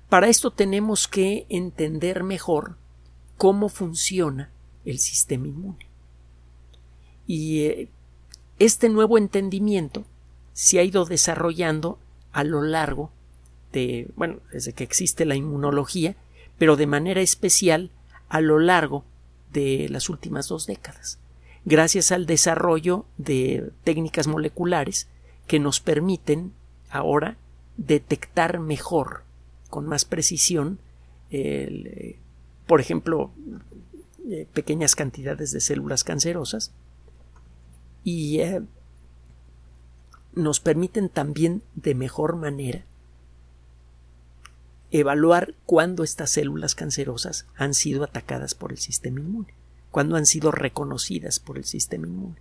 Para 0.09 0.27
esto 0.27 0.51
tenemos 0.51 1.07
que 1.07 1.45
entender 1.49 2.23
mejor 2.23 2.77
cómo 3.37 3.69
funciona 3.69 4.51
el 4.85 4.99
sistema 4.99 5.47
inmune. 5.47 5.87
Y 7.25 7.61
eh, 7.61 7.89
este 8.59 8.89
nuevo 8.89 9.17
entendimiento 9.17 10.05
se 10.51 10.79
ha 10.79 10.83
ido 10.83 11.05
desarrollando 11.05 11.99
a 12.33 12.43
lo 12.43 12.61
largo 12.61 13.11
de, 13.71 14.09
bueno, 14.15 14.39
desde 14.51 14.73
que 14.73 14.83
existe 14.83 15.25
la 15.25 15.35
inmunología, 15.35 16.15
pero 16.57 16.75
de 16.75 16.87
manera 16.87 17.21
especial 17.21 17.91
a 18.29 18.41
lo 18.41 18.59
largo 18.59 19.05
de 19.51 19.87
las 19.89 20.09
últimas 20.09 20.47
dos 20.47 20.65
décadas, 20.67 21.19
gracias 21.65 22.11
al 22.11 22.25
desarrollo 22.25 23.05
de 23.17 23.71
técnicas 23.83 24.27
moleculares 24.27 25.07
que 25.47 25.59
nos 25.59 25.79
permiten 25.79 26.53
ahora 26.89 27.37
detectar 27.77 28.59
mejor, 28.59 29.23
con 29.69 29.87
más 29.87 30.05
precisión, 30.05 30.79
por 32.67 32.79
ejemplo, 32.79 33.31
eh, 34.29 34.47
pequeñas 34.53 34.95
cantidades 34.95 35.51
de 35.51 35.59
células 35.59 36.03
cancerosas 36.03 36.71
y 38.05 38.39
eh, 38.39 38.61
nos 40.35 40.59
permiten 40.59 41.09
también 41.09 41.63
de 41.75 41.95
mejor 41.95 42.35
manera 42.35 42.85
evaluar 44.91 45.55
cuándo 45.65 46.03
estas 46.03 46.29
células 46.29 46.75
cancerosas 46.75 47.47
han 47.55 47.73
sido 47.73 48.03
atacadas 48.03 48.53
por 48.53 48.71
el 48.71 48.77
sistema 48.77 49.19
inmune, 49.19 49.53
cuándo 49.89 50.15
han 50.15 50.27
sido 50.27 50.51
reconocidas 50.51 51.39
por 51.39 51.57
el 51.57 51.65
sistema 51.65 52.05
inmune. 52.05 52.35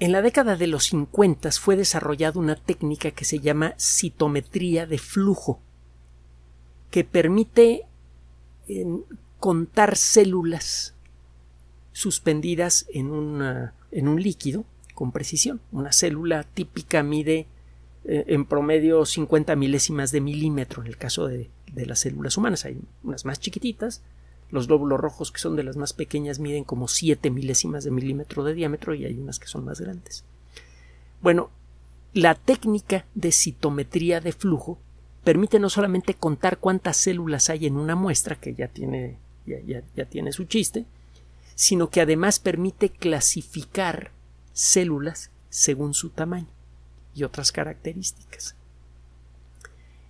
En 0.00 0.10
la 0.10 0.20
década 0.20 0.56
de 0.56 0.66
los 0.66 0.84
50 0.86 1.52
fue 1.52 1.76
desarrollada 1.76 2.40
una 2.40 2.56
técnica 2.56 3.12
que 3.12 3.24
se 3.24 3.38
llama 3.38 3.74
citometría 3.78 4.86
de 4.86 4.98
flujo, 4.98 5.60
que 6.90 7.04
permite 7.04 7.86
contar 9.38 9.96
células 9.96 10.93
suspendidas 11.94 12.86
en, 12.92 13.40
en 13.92 14.08
un 14.08 14.22
líquido 14.22 14.64
con 14.94 15.12
precisión. 15.12 15.60
Una 15.72 15.92
célula 15.92 16.42
típica 16.42 17.02
mide 17.02 17.46
eh, 18.04 18.24
en 18.26 18.44
promedio 18.44 19.06
50 19.06 19.56
milésimas 19.56 20.10
de 20.12 20.20
milímetro 20.20 20.82
en 20.82 20.88
el 20.88 20.98
caso 20.98 21.26
de, 21.28 21.48
de, 21.72 21.86
las 21.86 22.00
células 22.00 22.36
humanas. 22.36 22.64
Hay 22.64 22.78
unas 23.04 23.24
más 23.24 23.38
chiquititas, 23.40 24.02
los 24.50 24.66
glóbulos 24.66 25.00
rojos 25.00 25.30
que 25.30 25.38
son 25.38 25.56
de 25.56 25.62
las 25.62 25.76
más 25.76 25.92
pequeñas 25.92 26.40
miden 26.40 26.64
como 26.64 26.88
7 26.88 27.30
milésimas 27.30 27.84
de 27.84 27.92
milímetro 27.92 28.42
de 28.44 28.54
diámetro 28.54 28.94
y 28.94 29.04
hay 29.04 29.16
unas 29.16 29.38
que 29.38 29.46
son 29.46 29.64
más 29.64 29.80
grandes. 29.80 30.24
Bueno, 31.22 31.50
la 32.12 32.34
técnica 32.34 33.06
de 33.14 33.30
citometría 33.30 34.20
de 34.20 34.32
flujo 34.32 34.78
permite 35.22 35.60
no 35.60 35.70
solamente 35.70 36.14
contar 36.14 36.58
cuántas 36.58 36.96
células 36.96 37.50
hay 37.50 37.66
en 37.66 37.76
una 37.76 37.94
muestra, 37.94 38.36
que 38.36 38.54
ya 38.54 38.68
tiene, 38.68 39.16
ya, 39.46 39.82
ya 39.96 40.04
tiene 40.04 40.32
su 40.32 40.44
chiste, 40.44 40.86
sino 41.54 41.90
que 41.90 42.00
además 42.00 42.40
permite 42.40 42.90
clasificar 42.90 44.12
células 44.52 45.30
según 45.48 45.94
su 45.94 46.10
tamaño 46.10 46.48
y 47.14 47.24
otras 47.24 47.52
características. 47.52 48.56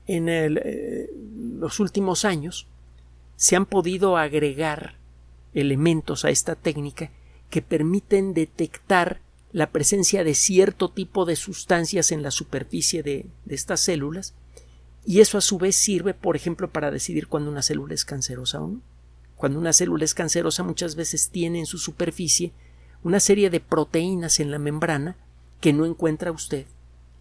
En 0.07 0.29
eh, 0.29 1.11
los 1.59 1.81
últimos 1.81 2.25
años 2.25 2.67
se 3.37 3.57
han 3.57 3.67
podido 3.67 4.17
agregar 4.17 4.97
elementos 5.55 6.25
a 6.25 6.31
esta 6.31 6.57
técnica 6.57 7.11
que 7.51 7.63
permiten 7.63 8.35
detectar 8.35 9.21
la 9.53 9.71
presencia 9.71 10.25
de 10.25 10.35
cierto 10.35 10.91
tipo 10.91 11.25
de 11.25 11.37
sustancias 11.37 12.11
en 12.11 12.23
la 12.23 12.31
superficie 12.31 13.03
de, 13.03 13.27
de 13.45 13.55
estas 13.55 13.81
células 13.81 14.35
y 15.07 15.21
eso 15.21 15.39
a 15.39 15.43
su 15.43 15.59
vez 15.59 15.77
sirve, 15.77 16.15
por 16.15 16.37
ejemplo, 16.37 16.71
para 16.71 16.91
decidir 16.91 17.29
cuándo 17.29 17.51
una 17.51 17.63
célula 17.63 17.95
es 17.95 18.05
cancerosa 18.05 18.61
o 18.63 18.69
no. 18.69 18.81
Cuando 19.37 19.59
una 19.59 19.73
célula 19.73 20.05
es 20.05 20.15
cancerosa 20.15 20.63
muchas 20.63 20.97
veces 20.97 21.31
tiene 21.31 21.59
en 21.61 21.67
su 21.67 21.79
superficie 21.79 22.53
una 23.03 23.21
serie 23.21 23.51
de 23.51 23.61
proteínas 23.61 24.41
en 24.41 24.51
la 24.51 24.59
membrana 24.59 25.17
que 25.61 25.73
no 25.73 25.85
encuentra 25.87 26.33
usted 26.33 26.67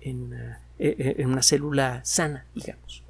en, 0.02 0.34
eh, 0.34 0.58
eh, 0.80 1.16
en 1.18 1.30
una 1.32 1.44
célula 1.44 2.02
sana, 2.04 2.46
digamos. 2.56 3.04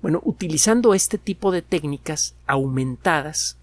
Bueno, 0.00 0.20
utilizando 0.24 0.94
este 0.94 1.18
tipo 1.18 1.50
de 1.50 1.62
técnicas 1.62 2.34
aumentadas 2.46 3.56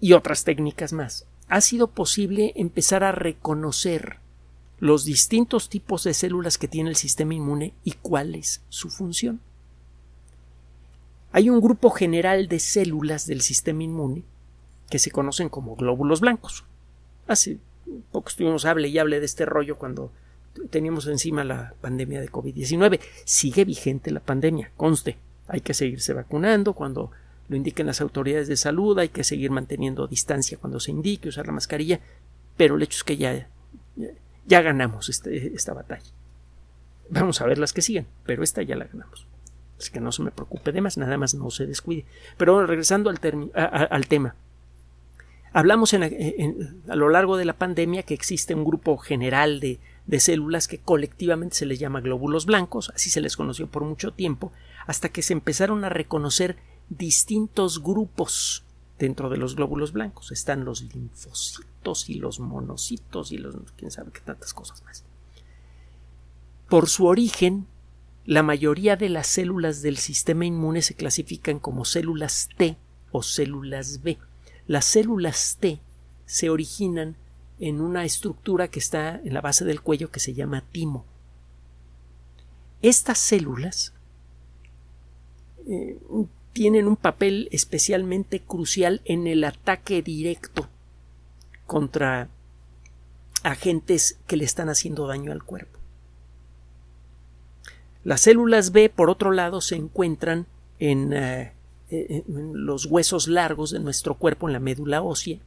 y 0.00 0.12
otras 0.12 0.44
técnicas 0.44 0.92
más, 0.92 1.26
ha 1.48 1.60
sido 1.60 1.88
posible 1.88 2.52
empezar 2.56 3.04
a 3.04 3.12
reconocer 3.12 4.18
los 4.78 5.04
distintos 5.04 5.68
tipos 5.68 6.04
de 6.04 6.14
células 6.14 6.58
que 6.58 6.68
tiene 6.68 6.90
el 6.90 6.96
sistema 6.96 7.34
inmune 7.34 7.74
y 7.84 7.92
cuál 7.92 8.34
es 8.34 8.62
su 8.68 8.90
función. 8.90 9.40
Hay 11.34 11.50
un 11.50 11.60
grupo 11.60 11.90
general 11.90 12.46
de 12.46 12.60
células 12.60 13.26
del 13.26 13.40
sistema 13.40 13.82
inmune 13.82 14.22
que 14.88 15.00
se 15.00 15.10
conocen 15.10 15.48
como 15.48 15.74
glóbulos 15.74 16.20
blancos. 16.20 16.62
Hace 17.26 17.58
poco 18.12 18.28
estuvimos 18.28 18.64
hable 18.64 18.86
y 18.86 19.00
hable 19.00 19.18
de 19.18 19.26
este 19.26 19.44
rollo 19.44 19.76
cuando 19.76 20.12
teníamos 20.70 21.08
encima 21.08 21.42
la 21.42 21.74
pandemia 21.80 22.20
de 22.20 22.30
COVID-19. 22.30 23.00
Sigue 23.24 23.64
vigente 23.64 24.12
la 24.12 24.20
pandemia, 24.20 24.70
conste. 24.76 25.16
Hay 25.48 25.60
que 25.60 25.74
seguirse 25.74 26.12
vacunando 26.12 26.72
cuando 26.72 27.10
lo 27.48 27.56
indiquen 27.56 27.88
las 27.88 28.00
autoridades 28.00 28.46
de 28.46 28.56
salud, 28.56 28.96
hay 29.00 29.08
que 29.08 29.24
seguir 29.24 29.50
manteniendo 29.50 30.06
distancia 30.06 30.56
cuando 30.56 30.78
se 30.78 30.92
indique, 30.92 31.30
usar 31.30 31.48
la 31.48 31.52
mascarilla, 31.52 31.98
pero 32.56 32.76
el 32.76 32.82
hecho 32.84 32.98
es 32.98 33.02
que 33.02 33.16
ya, 33.16 33.48
ya 34.46 34.62
ganamos 34.62 35.08
este, 35.08 35.52
esta 35.52 35.74
batalla. 35.74 36.06
Vamos 37.10 37.40
a 37.40 37.46
ver 37.46 37.58
las 37.58 37.72
que 37.72 37.82
siguen, 37.82 38.06
pero 38.24 38.44
esta 38.44 38.62
ya 38.62 38.76
la 38.76 38.84
ganamos 38.84 39.26
que 39.92 40.00
no 40.00 40.12
se 40.12 40.22
me 40.22 40.30
preocupe 40.30 40.72
de 40.72 40.80
más, 40.80 40.96
nada 40.96 41.18
más 41.18 41.34
no 41.34 41.50
se 41.50 41.66
descuide. 41.66 42.04
Pero 42.36 42.66
regresando 42.66 43.10
al, 43.10 43.18
al 43.54 44.06
tema. 44.06 44.34
Hablamos 45.52 45.94
a 45.94 46.96
lo 46.96 47.08
largo 47.10 47.36
de 47.36 47.44
la 47.44 47.52
pandemia 47.56 48.02
que 48.02 48.14
existe 48.14 48.54
un 48.54 48.64
grupo 48.64 48.96
general 48.98 49.60
de, 49.60 49.78
de 50.06 50.20
células 50.20 50.68
que 50.68 50.78
colectivamente 50.78 51.56
se 51.56 51.66
les 51.66 51.78
llama 51.78 52.00
glóbulos 52.00 52.46
blancos, 52.46 52.90
así 52.94 53.08
se 53.10 53.20
les 53.20 53.36
conoció 53.36 53.68
por 53.68 53.84
mucho 53.84 54.12
tiempo, 54.12 54.52
hasta 54.86 55.08
que 55.08 55.22
se 55.22 55.32
empezaron 55.32 55.84
a 55.84 55.88
reconocer 55.88 56.56
distintos 56.88 57.82
grupos 57.82 58.64
dentro 58.98 59.30
de 59.30 59.36
los 59.36 59.56
glóbulos 59.56 59.92
blancos. 59.92 60.32
Están 60.32 60.64
los 60.64 60.82
linfocitos 60.82 62.10
y 62.10 62.14
los 62.14 62.40
monocitos 62.40 63.32
y 63.32 63.38
los 63.38 63.56
quién 63.76 63.90
sabe 63.90 64.12
qué 64.12 64.20
tantas 64.20 64.52
cosas 64.52 64.82
más. 64.84 65.04
Por 66.68 66.88
su 66.88 67.06
origen, 67.06 67.66
la 68.26 68.42
mayoría 68.42 68.96
de 68.96 69.08
las 69.08 69.26
células 69.26 69.82
del 69.82 69.98
sistema 69.98 70.46
inmune 70.46 70.82
se 70.82 70.94
clasifican 70.94 71.58
como 71.58 71.84
células 71.84 72.48
T 72.56 72.76
o 73.12 73.22
células 73.22 74.02
B. 74.02 74.18
Las 74.66 74.86
células 74.86 75.58
T 75.60 75.80
se 76.24 76.48
originan 76.48 77.16
en 77.60 77.80
una 77.80 78.04
estructura 78.04 78.68
que 78.68 78.78
está 78.78 79.20
en 79.22 79.34
la 79.34 79.40
base 79.40 79.64
del 79.64 79.82
cuello 79.82 80.10
que 80.10 80.20
se 80.20 80.34
llama 80.34 80.64
timo. 80.72 81.04
Estas 82.80 83.18
células 83.18 83.92
eh, 85.66 85.98
tienen 86.52 86.86
un 86.86 86.96
papel 86.96 87.48
especialmente 87.52 88.40
crucial 88.40 89.02
en 89.04 89.26
el 89.26 89.44
ataque 89.44 90.02
directo 90.02 90.68
contra 91.66 92.28
agentes 93.42 94.18
que 94.26 94.36
le 94.36 94.44
están 94.44 94.68
haciendo 94.70 95.06
daño 95.06 95.32
al 95.32 95.42
cuerpo. 95.42 95.73
Las 98.04 98.20
células 98.20 98.70
B, 98.72 98.90
por 98.90 99.08
otro 99.08 99.32
lado, 99.32 99.62
se 99.62 99.76
encuentran 99.76 100.46
eh, 100.78 101.52
en, 101.90 102.66
los 102.66 102.86
huesos 102.86 103.28
largos 103.28 103.70
de 103.70 103.80
nuestro 103.80 104.14
cuerpo, 104.14 104.46
en 104.46 104.52
la 104.52 104.60
médula 104.60 105.02
ósea, 105.02 105.38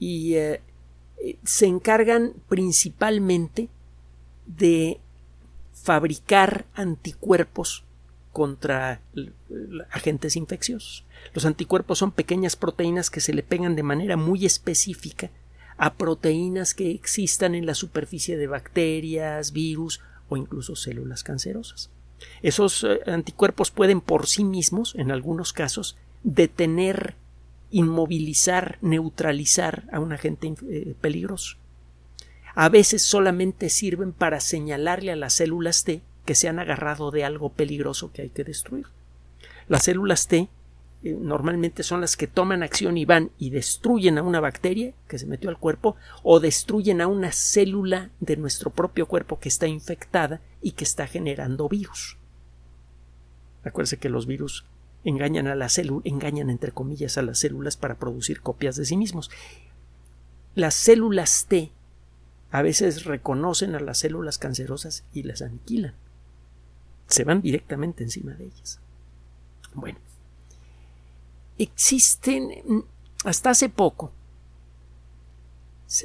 y 0.00 0.34
eh, 0.34 0.60
eh, 1.22 1.36
se 1.44 1.66
encargan 1.66 2.34
principalmente 2.48 3.68
de 4.46 4.98
fabricar 5.72 6.66
anticuerpos 6.74 7.84
contra 8.32 9.00
agentes 9.92 10.34
infecciosos. 10.34 11.04
Los 11.34 11.46
anticuerpos 11.46 11.98
son 11.98 12.10
pequeñas 12.10 12.56
proteínas 12.56 13.10
que 13.10 13.20
se 13.20 13.32
le 13.32 13.44
pegan 13.44 13.76
de 13.76 13.84
manera 13.84 14.16
muy 14.16 14.44
específica 14.44 15.30
a 15.76 15.94
proteínas 15.94 16.74
que 16.74 16.90
existan 16.90 17.54
en 17.54 17.64
la 17.64 17.74
superficie 17.74 18.36
de 18.36 18.48
bacterias, 18.48 19.52
virus 19.52 20.00
o 20.34 20.36
incluso 20.36 20.76
células 20.76 21.22
cancerosas. 21.22 21.90
Esos 22.42 22.84
eh, 22.84 23.00
anticuerpos 23.06 23.70
pueden 23.70 24.00
por 24.00 24.26
sí 24.26 24.44
mismos, 24.44 24.94
en 24.96 25.10
algunos 25.10 25.52
casos, 25.52 25.96
detener, 26.22 27.14
inmovilizar, 27.70 28.78
neutralizar 28.82 29.84
a 29.92 30.00
un 30.00 30.12
agente 30.12 30.54
eh, 30.68 30.94
peligroso. 31.00 31.56
A 32.54 32.68
veces 32.68 33.02
solamente 33.02 33.68
sirven 33.68 34.12
para 34.12 34.40
señalarle 34.40 35.12
a 35.12 35.16
las 35.16 35.34
células 35.34 35.84
T 35.84 36.02
que 36.24 36.34
se 36.34 36.48
han 36.48 36.58
agarrado 36.58 37.10
de 37.10 37.24
algo 37.24 37.50
peligroso 37.50 38.12
que 38.12 38.22
hay 38.22 38.30
que 38.30 38.44
destruir. 38.44 38.86
Las 39.68 39.84
células 39.84 40.28
T 40.28 40.48
eh, 41.04 41.14
normalmente 41.20 41.82
son 41.82 42.00
las 42.00 42.16
que 42.16 42.26
toman 42.26 42.62
acción 42.62 42.96
y 42.96 43.04
van 43.04 43.30
y 43.38 43.50
destruyen 43.50 44.16
a 44.16 44.22
una 44.22 44.40
bacteria 44.40 44.94
que 45.06 45.18
se 45.18 45.26
metió 45.26 45.50
al 45.50 45.58
cuerpo 45.58 45.96
o 46.22 46.40
destruyen 46.40 47.02
a 47.02 47.08
una 47.08 47.30
célula 47.30 48.10
de 48.20 48.38
nuestro 48.38 48.70
propio 48.70 49.06
cuerpo 49.06 49.38
que 49.38 49.50
está 49.50 49.66
infectada 49.66 50.40
y 50.62 50.72
que 50.72 50.84
está 50.84 51.06
generando 51.06 51.68
virus. 51.68 52.16
Acuérdense 53.64 53.98
que 53.98 54.08
los 54.08 54.26
virus 54.26 54.64
engañan 55.04 55.46
a 55.46 55.54
la 55.54 55.68
célula, 55.68 56.00
engañan 56.04 56.48
entre 56.48 56.72
comillas 56.72 57.18
a 57.18 57.22
las 57.22 57.38
células 57.38 57.76
para 57.76 57.96
producir 57.96 58.40
copias 58.40 58.76
de 58.76 58.86
sí 58.86 58.96
mismos. 58.96 59.30
Las 60.54 60.74
células 60.74 61.44
T 61.46 61.70
a 62.50 62.62
veces 62.62 63.04
reconocen 63.04 63.74
a 63.74 63.80
las 63.80 63.98
células 63.98 64.38
cancerosas 64.38 65.04
y 65.12 65.24
las 65.24 65.42
aniquilan. 65.42 65.92
Se 67.08 67.24
van 67.24 67.42
directamente 67.42 68.04
encima 68.04 68.32
de 68.32 68.46
ellas. 68.46 68.80
Bueno, 69.74 69.98
existen, 71.58 72.84
hasta 73.24 73.50
hace 73.50 73.68
poco, 73.68 74.12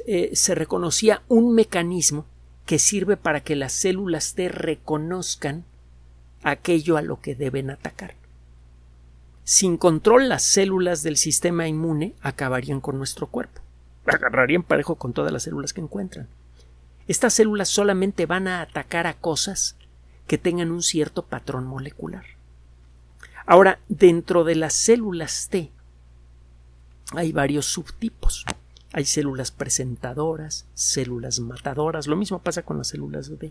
eh, 0.06 0.30
se 0.34 0.54
reconocía 0.54 1.22
un 1.28 1.54
mecanismo 1.54 2.24
que 2.66 2.78
sirve 2.78 3.16
para 3.16 3.40
que 3.40 3.56
las 3.56 3.72
células 3.72 4.34
T 4.34 4.48
reconozcan 4.48 5.64
aquello 6.42 6.96
a 6.96 7.02
lo 7.02 7.20
que 7.20 7.34
deben 7.34 7.70
atacar. 7.70 8.14
Sin 9.44 9.76
control, 9.76 10.28
las 10.28 10.44
células 10.44 11.02
del 11.02 11.16
sistema 11.16 11.66
inmune 11.66 12.14
acabarían 12.20 12.80
con 12.80 12.98
nuestro 12.98 13.26
cuerpo. 13.26 13.60
Agarrarían 14.06 14.62
parejo 14.62 14.94
con 14.94 15.12
todas 15.12 15.32
las 15.32 15.42
células 15.42 15.72
que 15.72 15.80
encuentran. 15.80 16.28
Estas 17.08 17.34
células 17.34 17.68
solamente 17.68 18.26
van 18.26 18.46
a 18.46 18.62
atacar 18.62 19.08
a 19.08 19.14
cosas 19.14 19.76
que 20.28 20.38
tengan 20.38 20.70
un 20.70 20.82
cierto 20.82 21.24
patrón 21.24 21.64
molecular. 21.64 22.24
Ahora, 23.50 23.80
dentro 23.88 24.44
de 24.44 24.54
las 24.54 24.74
células 24.74 25.48
T 25.50 25.72
hay 27.14 27.32
varios 27.32 27.66
subtipos. 27.66 28.44
Hay 28.92 29.04
células 29.04 29.50
presentadoras, 29.50 30.68
células 30.74 31.40
matadoras, 31.40 32.06
lo 32.06 32.14
mismo 32.14 32.38
pasa 32.38 32.62
con 32.62 32.78
las 32.78 32.86
células 32.86 33.36
B. 33.40 33.50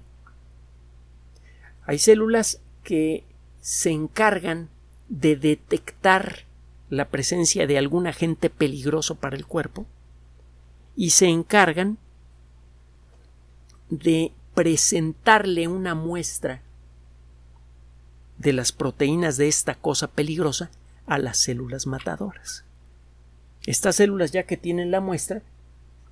Hay 1.86 2.00
células 2.00 2.62
que 2.82 3.26
se 3.60 3.92
encargan 3.92 4.70
de 5.10 5.36
detectar 5.36 6.46
la 6.90 7.10
presencia 7.10 7.68
de 7.68 7.78
algún 7.78 8.08
agente 8.08 8.50
peligroso 8.50 9.16
para 9.16 9.36
el 9.36 9.46
cuerpo 9.46 9.86
y 10.96 11.10
se 11.10 11.28
encargan 11.28 11.98
de 13.90 14.32
presentarle 14.56 15.68
una 15.68 15.94
muestra 15.94 16.62
de 18.40 18.54
las 18.54 18.72
proteínas 18.72 19.38
de 19.38 19.48
esta 19.48 19.76
cosa 19.76 20.08
peligrosa 20.08 20.72
a 21.06 21.20
las 21.20 21.38
células 21.38 21.86
matadoras. 21.86 22.64
Estas 23.66 23.98
células, 23.98 24.32
ya 24.32 24.44
que 24.44 24.58
tienen 24.58 24.92
la 24.92 25.02
muestra, 25.02 25.44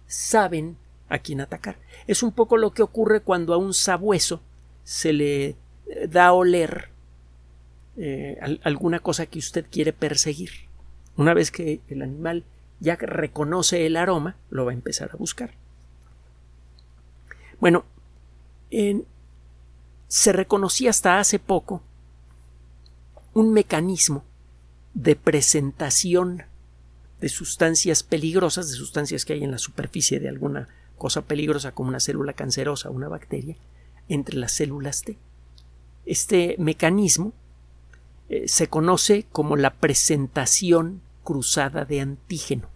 saben 0.05 0.77
a 1.09 1.19
quién 1.19 1.41
atacar. 1.41 1.77
Es 2.05 2.21
un 2.21 2.33
poco 2.33 2.57
lo 2.57 2.71
que 2.71 2.83
ocurre 2.83 3.21
cuando 3.21 3.53
a 3.53 3.57
un 3.57 3.73
sabueso 3.73 4.41
se 4.83 5.13
le 5.13 5.45
eh, 5.45 5.55
da 6.09 6.27
a 6.27 6.33
oler 6.33 6.89
eh, 7.95 8.37
alguna 8.63 8.99
cosa 8.99 9.25
que 9.25 9.39
usted 9.39 9.65
quiere 9.71 9.93
perseguir. 9.93 10.51
Una 11.15 11.33
vez 11.33 11.49
que 11.49 11.81
el 11.87 12.01
animal 12.01 12.43
ya 12.79 12.95
reconoce 12.95 13.85
el 13.85 13.95
aroma, 13.95 14.35
lo 14.49 14.65
va 14.65 14.71
a 14.71 14.75
empezar 14.75 15.11
a 15.13 15.17
buscar. 15.17 15.51
Bueno, 17.59 17.85
se 20.07 20.31
reconocía 20.31 20.91
hasta 20.91 21.19
hace 21.19 21.39
poco 21.39 21.81
un 23.38 23.54
mecanismo 23.54 24.23
de 24.95 25.15
presentación 25.15 26.43
de 27.21 27.30
sustancias 27.30 28.02
peligrosas, 28.02 28.71
de 28.71 28.76
sustancias 28.76 29.26
que 29.26 29.34
hay 29.34 29.43
en 29.43 29.52
la 29.52 29.60
superficie 29.60 30.19
de 30.19 30.28
alguna 30.28 30.67
cosa 30.97 31.21
peligrosa 31.21 31.71
como 31.71 31.89
una 31.89 32.00
célula 32.00 32.34
cancerosa 32.34 32.89
o 32.89 32.93
una 32.93 33.08
bacteria, 33.08 33.56
entre 34.10 34.38
las 34.38 34.54
células 34.54 35.04
T. 35.04 35.19
Este 36.08 36.56
mecanismo 36.58 37.32
eh, 38.30 38.47
se 38.47 38.69
conoce 38.69 39.28
como 39.32 39.56
la 39.56 39.76
presentación 39.76 41.02
cruzada 41.23 41.86
de 41.86 42.02
antígeno. 42.02 42.69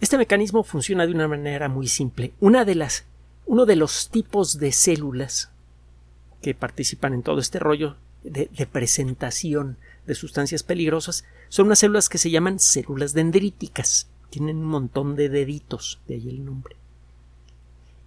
Este 0.00 0.18
mecanismo 0.18 0.62
funciona 0.62 1.04
de 1.04 1.12
una 1.12 1.26
manera 1.26 1.68
muy 1.68 1.88
simple. 1.88 2.32
Una 2.38 2.64
de 2.64 2.76
las, 2.76 3.06
uno 3.46 3.66
de 3.66 3.74
los 3.74 4.10
tipos 4.10 4.58
de 4.60 4.70
células 4.70 5.50
que 6.42 6.54
participan 6.54 7.12
en 7.12 7.24
todo 7.24 7.40
este 7.40 7.58
rollo 7.58 7.96
de, 8.24 8.48
presentación 8.66 9.78
de 10.06 10.14
sustancias 10.14 10.62
peligrosas 10.62 11.24
son 11.48 11.66
unas 11.66 11.78
células 11.78 12.08
que 12.08 12.18
se 12.18 12.30
llaman 12.30 12.58
células 12.58 13.12
dendríticas. 13.12 14.08
Tienen 14.30 14.56
un 14.56 14.64
montón 14.64 15.14
de 15.14 15.28
deditos, 15.28 16.00
de 16.08 16.14
ahí 16.14 16.28
el 16.28 16.44
nombre. 16.44 16.76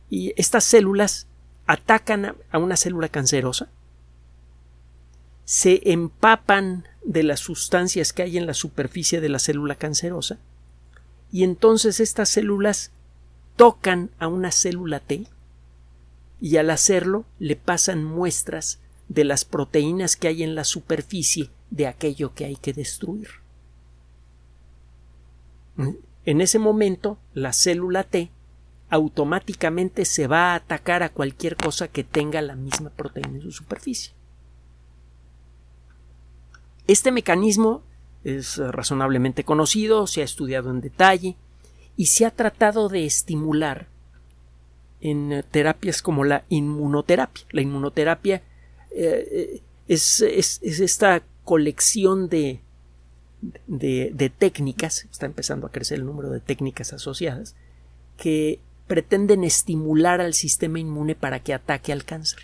Y 0.09 0.33
estas 0.35 0.63
células 0.63 1.27
atacan 1.65 2.35
a 2.49 2.57
una 2.57 2.77
célula 2.77 3.09
cancerosa, 3.09 3.69
se 5.45 5.91
empapan 5.91 6.87
de 7.03 7.23
las 7.23 7.39
sustancias 7.39 8.11
que 8.11 8.23
hay 8.23 8.37
en 8.37 8.45
la 8.45 8.53
superficie 8.53 9.21
de 9.21 9.29
la 9.29 9.39
célula 9.39 9.75
cancerosa, 9.75 10.39
y 11.31 11.43
entonces 11.43 11.99
estas 11.99 12.29
células 12.29 12.91
tocan 13.55 14.11
a 14.19 14.27
una 14.27 14.51
célula 14.51 14.99
T 14.99 15.25
y 16.39 16.57
al 16.57 16.69
hacerlo 16.69 17.25
le 17.39 17.55
pasan 17.55 18.03
muestras 18.03 18.79
de 19.09 19.23
las 19.23 19.45
proteínas 19.45 20.15
que 20.15 20.27
hay 20.27 20.43
en 20.43 20.55
la 20.55 20.63
superficie 20.63 21.49
de 21.69 21.87
aquello 21.87 22.33
que 22.33 22.45
hay 22.45 22.55
que 22.55 22.73
destruir. 22.73 23.29
En 26.25 26.41
ese 26.41 26.59
momento, 26.59 27.17
la 27.33 27.53
célula 27.53 28.03
T 28.03 28.31
automáticamente 28.89 30.05
se 30.05 30.27
va 30.27 30.51
a 30.51 30.55
atacar 30.55 31.03
a 31.03 31.09
cualquier 31.09 31.55
cosa 31.55 31.87
que 31.87 32.03
tenga 32.03 32.41
la 32.41 32.55
misma 32.55 32.89
proteína 32.89 33.35
en 33.35 33.41
su 33.41 33.51
superficie. 33.51 34.13
Este 36.87 37.11
mecanismo 37.11 37.83
es 38.23 38.57
razonablemente 38.57 39.43
conocido, 39.43 40.07
se 40.07 40.21
ha 40.21 40.25
estudiado 40.25 40.69
en 40.69 40.81
detalle 40.81 41.35
y 41.95 42.07
se 42.07 42.25
ha 42.25 42.31
tratado 42.31 42.87
de 42.89 43.05
estimular 43.05 43.87
en 45.01 45.43
terapias 45.51 46.01
como 46.01 46.23
la 46.23 46.45
inmunoterapia. 46.49 47.45
La 47.51 47.61
inmunoterapia 47.61 48.41
eh, 48.91 49.61
es, 49.87 50.21
esta 50.21 51.23
colección 51.43 52.29
de, 52.29 52.61
de, 53.67 54.31
técnicas, 54.37 55.07
está 55.11 55.25
empezando 55.25 55.67
a 55.67 55.71
crecer 55.71 55.99
el 55.99 56.05
número 56.05 56.29
de 56.29 56.39
técnicas 56.39 56.93
asociadas, 56.93 57.55
que 58.17 58.59
pretenden 58.87 59.43
estimular 59.43 60.21
al 60.21 60.33
sistema 60.33 60.79
inmune 60.79 61.15
para 61.15 61.39
que 61.41 61.53
ataque 61.53 61.91
al 61.91 62.05
cáncer. 62.05 62.39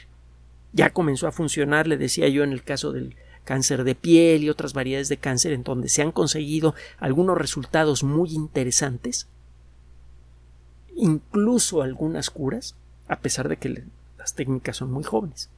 Ya 0.71 0.91
comenzó 0.91 1.27
a 1.27 1.31
funcionar, 1.31 1.87
le 1.87 1.97
decía 1.97 2.27
yo, 2.27 2.43
en 2.43 2.51
el 2.51 2.63
caso 2.63 2.91
del 2.91 3.15
cáncer 3.43 3.83
de 3.83 3.95
piel 3.95 4.43
y 4.43 4.49
otras 4.49 4.73
variedades 4.73 5.09
de 5.09 5.17
cáncer, 5.17 5.51
en 5.51 5.63
donde 5.63 5.89
se 5.89 6.01
han 6.01 6.11
conseguido 6.11 6.75
algunos 6.97 7.37
resultados 7.37 8.03
muy 8.03 8.33
interesantes, 8.33 9.27
incluso 10.95 11.81
algunas 11.81 12.29
curas, 12.29 12.75
a 13.07 13.19
pesar 13.19 13.49
de 13.49 13.57
que 13.57 13.83
las 14.17 14.33
técnicas 14.33 14.77
son 14.77 14.91
muy 14.91 15.03
jóvenes. 15.03 15.49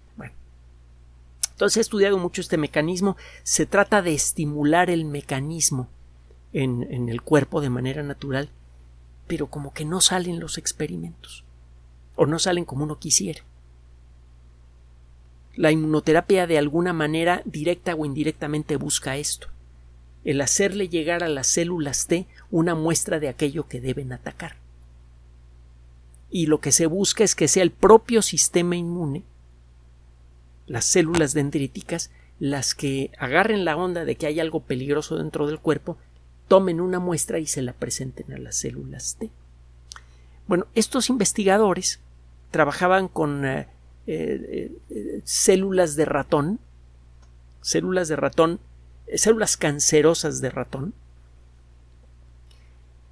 Entonces 1.56 1.78
he 1.78 1.82
estudiado 1.82 2.18
mucho 2.18 2.42
este 2.42 2.58
mecanismo. 2.58 3.16
Se 3.44 3.66
trata 3.66 4.02
de 4.02 4.14
estimular 4.14 4.90
el 4.90 5.06
mecanismo 5.06 5.88
en, 6.52 7.08
el 7.08 7.22
cuerpo 7.22 7.62
de 7.62 7.70
manera 7.70 8.04
natural, 8.04 8.50
pero 9.26 9.48
como 9.48 9.74
que 9.74 9.86
no 9.86 10.02
salen 10.02 10.42
los 10.42 10.58
experimentos. 10.58 11.46
O 12.18 12.26
no 12.26 12.40
salen 12.40 12.66
como 12.66 12.84
uno 12.84 13.00
quisiera. 13.00 13.42
La 15.56 15.72
inmunoterapia 15.72 16.46
de 16.46 16.58
alguna 16.58 16.92
manera, 16.92 17.42
directa 17.46 17.96
o 17.96 18.06
indirectamente, 18.06 18.76
busca 18.76 19.16
esto. 19.16 19.48
El 20.26 20.42
hacerle 20.42 20.90
llegar 20.90 21.24
a 21.24 21.30
las 21.30 21.48
células 21.48 22.08
T 22.08 22.28
una 22.52 22.76
muestra 22.76 23.22
de 23.22 23.30
aquello 23.30 23.66
que 23.70 23.80
deben 23.80 24.12
atacar. 24.12 24.58
y 26.30 26.48
lo 26.48 26.60
que 26.60 26.74
se 26.74 26.86
busca 26.86 27.24
es 27.24 27.34
que 27.34 27.48
sea 27.48 27.64
el 27.64 27.72
propio 27.72 28.22
sistema 28.22 28.76
inmune, 28.76 29.24
las 30.68 30.86
células 30.86 31.34
dendríticas, 31.34 32.12
las 32.40 32.76
que 32.76 33.12
agarren 33.18 33.66
la 33.66 33.78
onda 33.78 34.06
de 34.06 34.16
que 34.16 34.28
hay 34.28 34.40
algo 34.40 34.62
peligroso 34.62 35.18
dentro 35.18 35.48
del 35.48 35.60
cuerpo, 35.60 35.98
tomen 36.48 36.82
una 36.82 37.00
muestra 37.00 37.40
y 37.40 37.46
se 37.46 37.62
la 37.62 37.74
presenten 37.74 38.34
a 38.34 38.38
las 38.38 38.58
células 38.58 39.16
T. 39.20 39.32
Bueno, 40.48 40.68
estos 40.76 41.10
investigadores 41.10 42.00
trabajaban 42.52 43.08
con 43.08 43.46
eh, 43.46 43.68
eh, 44.08 44.72
eh, 44.90 45.22
células 45.24 45.96
de 45.96 46.06
ratón, 46.06 46.60
células 47.62 48.08
de 48.08 48.16
ratón, 48.16 48.60
células 49.16 49.58
cancerosas 49.58 50.42
de 50.42 50.50
ratón. 50.50 50.94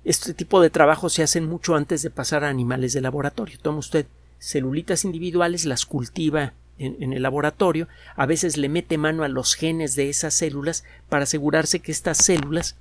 Este 0.03 0.33
tipo 0.33 0.61
de 0.61 0.69
trabajo 0.69 1.09
se 1.09 1.23
hacen 1.23 1.45
mucho 1.47 1.75
antes 1.75 2.01
de 2.03 2.09
pasar 2.09 2.43
a 2.43 2.49
animales 2.49 2.93
de 2.93 3.01
laboratorio. 3.01 3.57
Toma 3.61 3.79
usted 3.79 4.05
celulitas 4.37 5.05
individuales, 5.05 5.65
las 5.65 5.85
cultiva 5.85 6.53
en, 6.77 7.13
el 7.13 7.21
laboratorio, 7.21 7.87
a 8.15 8.25
veces 8.25 8.57
le 8.57 8.69
mete 8.69 8.97
mano 8.97 9.23
a 9.23 9.27
los 9.27 9.55
genes 9.55 9.95
de 9.95 10.09
esas 10.09 10.33
células 10.33 10.83
para 11.09 11.23
asegurarse 11.23 11.79
que 11.79 11.91
estas 11.91 12.17
células 12.17 12.75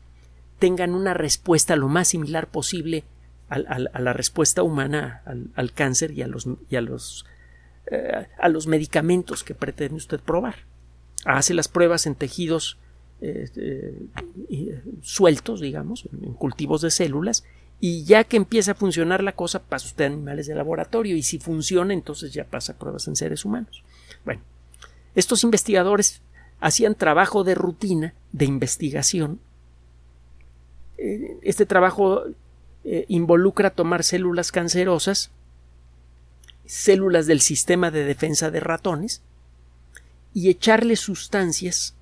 tengan 0.59 0.95
una 0.95 1.15
respuesta 1.15 1.77
lo 1.77 1.89
más 1.89 2.09
similar 2.09 2.47
posible 2.49 3.05
a, 3.49 3.79
la 3.79 4.13
respuesta 4.15 4.63
humana 4.63 5.23
al, 5.55 5.73
cáncer 5.73 6.13
y 6.13 6.23
a 6.23 6.27
los, 6.27 6.49
y 6.71 6.77
a 6.77 6.81
los 6.81 7.27
eh, 7.91 8.27
a 8.39 8.49
los 8.49 8.69
medicamentos 8.69 9.43
que 9.43 9.55
pretende 9.55 9.97
usted 9.97 10.21
probar. 10.21 10.55
Hace 11.25 11.53
las 11.53 11.67
pruebas 11.67 12.07
en 12.07 12.15
tejidos 12.15 12.79
eh, 13.21 13.51
eh, 13.57 14.83
sueltos, 15.03 15.61
digamos, 15.61 16.09
en 16.13 16.33
cultivos 16.35 16.81
de 16.81 16.91
células, 16.91 17.45
y 17.85 18.05
ya 18.05 18.23
que 18.23 18.37
empieza 18.37 18.71
a 18.71 18.77
funcionar 18.77 19.25
la 19.25 19.33
cosa, 19.33 19.61
pasa 19.61 19.89
usted 19.89 20.05
a 20.05 20.07
animales 20.07 20.47
de 20.47 20.55
laboratorio, 20.55 21.17
y 21.17 21.25
si 21.25 21.41
funciona, 21.41 21.93
entonces 21.93 22.33
ya 22.33 22.45
pasa 22.45 22.79
pruebas 22.79 23.09
en 23.09 23.17
seres 23.17 23.45
humanos. 23.45 23.83
Bueno, 24.25 24.41
estos 25.17 25.43
investigadores 25.43 26.23
hacían 26.61 26.95
trabajo 26.95 27.43
de 27.43 27.57
rutina, 27.57 28.15
de 28.31 28.45
investigación. 28.45 29.41
Este 30.97 31.67
trabajo 31.67 32.23
involucra 32.85 33.71
tomar 33.71 34.05
células 34.05 34.53
cancerosas, 34.53 35.33
células 36.65 37.27
del 37.27 37.41
sistema 37.41 37.91
de 37.91 38.05
defensa 38.05 38.53
de 38.53 38.61
ratones 38.61 39.23
y 40.33 40.51
echarle 40.51 40.95
sustancias 40.95 41.97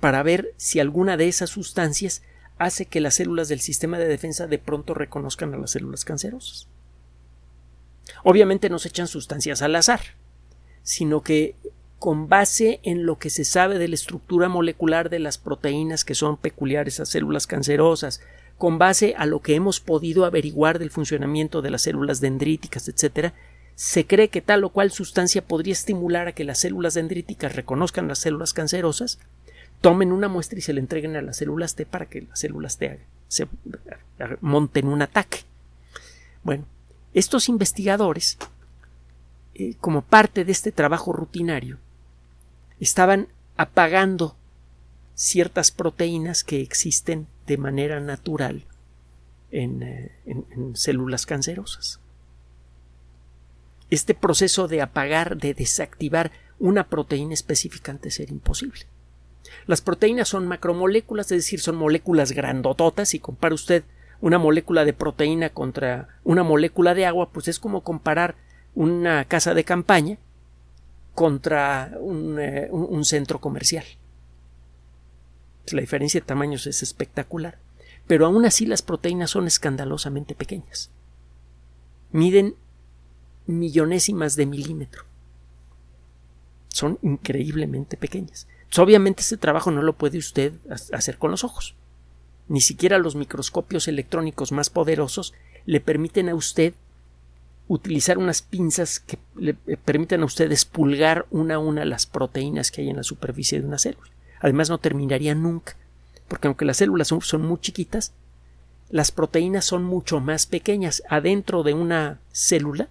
para 0.00 0.22
ver 0.22 0.52
si 0.58 0.80
alguna 0.80 1.16
de 1.16 1.28
esas 1.28 1.48
sustancias 1.48 2.20
hace 2.58 2.86
que 2.86 3.00
las 3.00 3.14
células 3.14 3.48
del 3.48 3.60
sistema 3.60 3.98
de 3.98 4.08
defensa 4.08 4.46
de 4.46 4.58
pronto 4.58 4.94
reconozcan 4.94 5.54
a 5.54 5.58
las 5.58 5.72
células 5.72 6.04
cancerosas. 6.04 6.68
Obviamente 8.22 8.70
no 8.70 8.78
se 8.78 8.88
echan 8.88 9.08
sustancias 9.08 9.62
al 9.62 9.76
azar, 9.76 10.00
sino 10.82 11.22
que 11.22 11.56
con 11.98 12.28
base 12.28 12.80
en 12.82 13.06
lo 13.06 13.18
que 13.18 13.30
se 13.30 13.44
sabe 13.44 13.78
de 13.78 13.88
la 13.88 13.94
estructura 13.94 14.48
molecular 14.48 15.08
de 15.08 15.18
las 15.18 15.38
proteínas 15.38 16.04
que 16.04 16.14
son 16.14 16.36
peculiares 16.36 17.00
a 17.00 17.06
células 17.06 17.46
cancerosas, 17.46 18.20
con 18.58 18.78
base 18.78 19.14
a 19.16 19.26
lo 19.26 19.40
que 19.40 19.54
hemos 19.54 19.80
podido 19.80 20.24
averiguar 20.24 20.78
del 20.78 20.90
funcionamiento 20.90 21.62
de 21.62 21.70
las 21.70 21.82
células 21.82 22.20
dendríticas, 22.20 22.88
etc., 22.88 23.32
se 23.74 24.06
cree 24.06 24.28
que 24.28 24.40
tal 24.40 24.62
o 24.62 24.68
cual 24.68 24.92
sustancia 24.92 25.42
podría 25.42 25.72
estimular 25.72 26.28
a 26.28 26.32
que 26.32 26.44
las 26.44 26.60
células 26.60 26.94
dendríticas 26.94 27.56
reconozcan 27.56 28.06
las 28.06 28.20
células 28.20 28.52
cancerosas, 28.52 29.18
tomen 29.84 30.12
una 30.12 30.28
muestra 30.28 30.58
y 30.58 30.62
se 30.62 30.72
la 30.72 30.80
entreguen 30.80 31.14
a 31.14 31.20
las 31.20 31.36
células 31.36 31.74
T 31.74 31.84
para 31.84 32.06
que 32.06 32.22
las 32.22 32.38
células 32.38 32.78
T 32.78 33.00
se 33.28 33.46
monten 34.40 34.88
un 34.88 35.02
ataque. 35.02 35.40
Bueno, 36.42 36.64
estos 37.12 37.50
investigadores, 37.50 38.38
eh, 39.54 39.74
como 39.82 40.00
parte 40.00 40.46
de 40.46 40.52
este 40.52 40.72
trabajo 40.72 41.12
rutinario, 41.12 41.76
estaban 42.80 43.28
apagando 43.58 44.38
ciertas 45.14 45.70
proteínas 45.70 46.44
que 46.44 46.62
existen 46.62 47.26
de 47.46 47.58
manera 47.58 48.00
natural 48.00 48.64
eh, 49.50 50.12
en, 50.24 50.76
células 50.76 51.26
cancerosas. 51.26 52.00
Este 53.90 54.14
proceso 54.14 54.66
de 54.66 54.80
apagar, 54.80 55.36
de 55.36 55.52
desactivar 55.52 56.32
una 56.58 56.88
proteína 56.88 57.34
específica 57.34 57.92
antes 57.92 58.18
era 58.18 58.32
imposible. 58.32 58.86
Las 59.66 59.80
proteínas 59.80 60.28
son 60.28 60.46
macromoléculas, 60.46 61.30
es 61.32 61.38
decir, 61.44 61.60
son 61.60 61.76
moléculas 61.76 62.32
grandototas. 62.32 63.10
Si 63.10 63.18
compara 63.18 63.54
usted 63.54 63.84
una 64.20 64.38
molécula 64.38 64.84
de 64.84 64.92
proteína 64.92 65.50
contra 65.50 66.08
una 66.24 66.42
molécula 66.42 66.94
de 66.94 67.06
agua, 67.06 67.30
pues 67.30 67.48
es 67.48 67.58
como 67.58 67.82
comparar 67.82 68.36
una 68.74 69.24
casa 69.24 69.54
de 69.54 69.64
campaña 69.64 70.18
contra 71.14 71.92
un 71.98 72.38
eh, 72.40 72.70
centro 73.02 73.40
comercial. 73.40 73.84
La 75.70 75.80
diferencia 75.80 76.20
de 76.20 76.26
tamaños 76.26 76.66
es 76.66 76.82
espectacular. 76.82 77.58
Pero 78.06 78.26
aún 78.26 78.44
así 78.44 78.66
las 78.66 78.82
proteínas 78.82 79.30
son 79.30 79.46
escandalosamente 79.46 80.34
pequeñas. 80.34 80.90
Miden 82.12 82.54
millonésimas 83.46 84.36
de 84.36 84.46
milímetro. 84.46 85.04
Son 86.68 86.98
increíblemente 87.02 87.96
pequeñas. 87.96 88.46
Obviamente 88.78 89.22
este 89.22 89.36
trabajo 89.36 89.70
no 89.70 89.82
lo 89.82 89.92
puede 89.92 90.18
usted 90.18 90.52
hacer 90.92 91.18
con 91.18 91.30
los 91.30 91.44
ojos. 91.44 91.74
Ni 92.48 92.60
siquiera 92.60 92.98
los 92.98 93.16
microscopios 93.16 93.88
electrónicos 93.88 94.52
más 94.52 94.70
poderosos 94.70 95.34
le 95.66 95.80
permiten 95.80 96.28
a 96.28 96.34
usted 96.34 96.74
utilizar 97.68 98.18
unas 98.18 98.42
pinzas 98.42 99.00
que 99.00 99.18
le 99.36 99.54
permiten 99.54 100.22
a 100.22 100.26
usted 100.26 100.50
expulgar 100.52 101.26
una 101.30 101.54
a 101.54 101.58
una 101.58 101.84
las 101.84 102.06
proteínas 102.06 102.70
que 102.70 102.82
hay 102.82 102.90
en 102.90 102.96
la 102.96 103.02
superficie 103.02 103.60
de 103.60 103.66
una 103.66 103.78
célula. 103.78 104.10
Además 104.40 104.68
no 104.68 104.78
terminaría 104.78 105.34
nunca, 105.34 105.76
porque 106.28 106.48
aunque 106.48 106.66
las 106.66 106.76
células 106.76 107.08
son, 107.08 107.42
muy 107.42 107.58
chiquitas, 107.60 108.12
las 108.90 109.10
proteínas 109.10 109.64
son 109.64 109.84
mucho 109.84 110.20
más 110.20 110.44
pequeñas. 110.46 111.02
Adentro 111.08 111.62
de 111.62 111.72
una 111.72 112.18
célula 112.32 112.88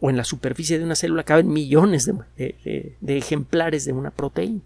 o 0.00 0.08
en 0.08 0.16
la 0.16 0.24
superficie 0.24 0.78
de 0.78 0.84
una 0.84 0.96
célula 0.96 1.24
caben 1.24 1.52
millones 1.52 2.10
de, 2.36 2.96
ejemplares 3.06 3.84
de 3.84 3.92
una 3.92 4.10
proteína. 4.10 4.62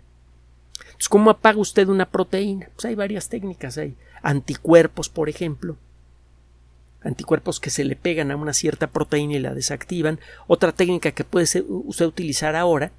Entonces, 1.01 1.09
¿cómo 1.09 1.31
apaga 1.31 1.59
usted 1.59 1.89
una 1.89 2.11
proteína? 2.11 2.69
Pues 2.75 2.85
hay 2.85 2.95
varias 2.95 3.31
técnicas. 3.31 3.79
Hay 3.79 3.97
anticuerpos, 4.21 5.09
por 5.09 5.31
ejemplo. 5.31 5.79
Anticuerpos 7.01 7.59
que 7.59 7.71
se 7.71 7.87
le 7.87 7.97
pegan 7.97 8.31
a 8.31 8.37
una 8.37 8.53
cierta 8.53 8.87
proteína 8.87 9.37
y 9.37 9.39
la 9.39 9.55
desactivan. 9.55 10.21
Otra 10.47 10.73
técnica 10.73 11.13
que 11.13 11.25
puede 11.25 11.47
usted 11.47 12.05
utilizar 12.05 12.55
ahora 12.55 12.93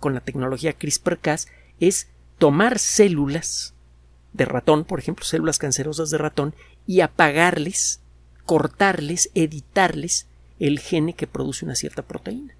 con 0.00 0.14
la 0.14 0.20
tecnología 0.20 0.72
CRISPR-Cas 0.72 1.48
es 1.80 2.08
tomar 2.38 2.78
células 2.78 3.74
de 4.32 4.46
ratón, 4.46 4.86
por 4.86 4.98
ejemplo, 4.98 5.26
células 5.26 5.58
cancerosas 5.58 6.08
de 6.08 6.16
ratón, 6.16 6.54
y 6.86 7.02
apagarles, 7.02 8.00
cortarles, 8.46 9.30
editarles 9.34 10.28
el 10.60 10.78
gene 10.78 11.12
que 11.12 11.26
produce 11.26 11.66
una 11.66 11.74
cierta 11.74 12.00
proteína. 12.00 12.54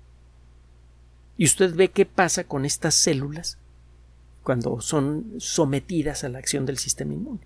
Y 1.39 1.47
usted 1.47 1.75
ve 1.75 1.89
qué 1.89 2.05
pasa 2.05 2.45
con 2.45 2.67
estas 2.67 2.95
células 2.95 3.57
cuando 4.45 4.81
son 4.81 5.35
sometidas 5.39 6.23
a 6.23 6.29
la 6.29 6.39
acción 6.39 6.67
del 6.67 6.79
sistema 6.79 7.15
inmune. 7.15 7.41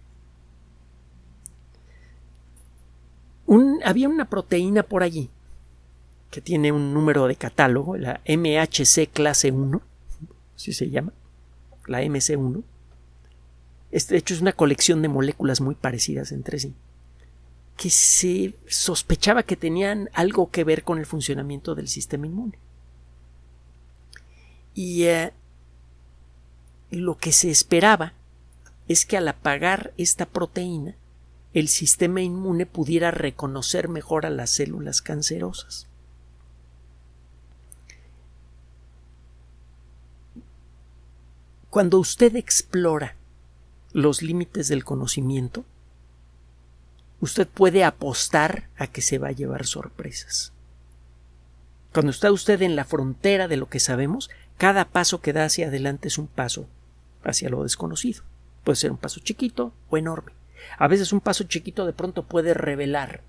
había 3.85 4.09
una 4.09 4.29
proteína 4.29 4.83
por 4.83 5.03
allí 5.03 5.31
que 6.31 6.41
tiene 6.41 6.73
un 6.73 6.93
número 6.93 7.27
de 7.27 7.37
catálogo, 7.37 7.97
la 7.97 8.21
MHC 8.27 9.09
clase 9.11 9.51
1, 9.51 9.81
así 10.55 10.73
se 10.73 10.91
llama, 10.91 11.13
la 11.87 12.03
MC1. 12.03 12.63
Este, 13.91 14.15
de 14.15 14.19
hecho, 14.19 14.35
es 14.35 14.43
una 14.43 14.53
colección 14.53 15.01
de 15.01 15.09
moléculas 15.09 15.63
muy 15.63 15.75
parecidas 15.75 16.33
entre 16.33 16.59
sí, 16.59 16.75
que 17.79 17.89
se 17.89 18.55
sospechaba 18.67 19.43
que 19.43 19.57
tenían 19.57 20.11
algo 20.13 20.51
que 20.51 20.65
ver 20.65 20.85
con 20.85 20.99
el 20.99 21.07
funcionamiento 21.07 21.75
del 21.75 21.89
sistema 21.89 22.27
inmune. 22.27 22.59
Y 24.75 25.05
eh, 25.05 25.33
lo 26.91 27.17
que 27.17 27.33
se 27.33 27.51
esperaba 27.51 28.15
es 28.89 29.05
que 29.05 29.17
al 29.17 29.29
apagar 29.29 29.93
esta 29.99 30.27
proteína, 30.27 30.95
el 31.53 31.69
sistema 31.69 32.21
inmune 32.21 32.67
pudiera 32.67 33.11
reconocer 33.11 33.89
mejor 33.89 34.27
a 34.27 34.31
las 34.31 34.51
células 34.51 35.03
cancerosas. 35.03 35.87
Cuando 41.71 41.99
usted 41.99 42.35
explora 42.37 43.15
los 43.93 44.23
límites 44.23 44.69
del 44.69 44.85
conocimiento, 44.85 45.65
usted 47.21 47.47
puede 47.47 47.85
apostar 47.85 48.69
a 48.77 48.87
que 48.87 49.03
se 49.03 49.19
va 49.19 49.29
a 49.29 49.33
llevar 49.33 49.67
sorpresas. 49.67 50.53
Cuando 51.93 52.11
está 52.11 52.33
usted 52.33 52.63
en 52.63 52.77
la 52.77 52.85
frontera 52.85 53.49
de 53.49 53.57
lo 53.57 53.69
que 53.69 53.81
sabemos, 53.81 54.31
cada 54.57 54.87
paso 54.87 55.21
que 55.21 55.33
da 55.33 55.45
hacia 55.45 55.69
adelante 55.69 56.09
es 56.09 56.17
un 56.17 56.27
paso 56.27 56.67
hacia 57.25 57.51
lo 57.51 57.63
desconocido. 57.63 58.23
Puede 58.65 58.77
ser 58.77 58.91
un 58.91 58.99
paso 58.99 59.21
chiquito 59.21 59.73
o 59.91 59.97
enorme. 59.97 60.33
A 60.79 60.89
veces 60.89 61.13
un 61.13 61.21
paso 61.21 61.45
chiquito 61.45 61.87
de 61.87 61.93
pronto 61.93 62.25
puede 62.25 62.55
revelar 62.55 63.23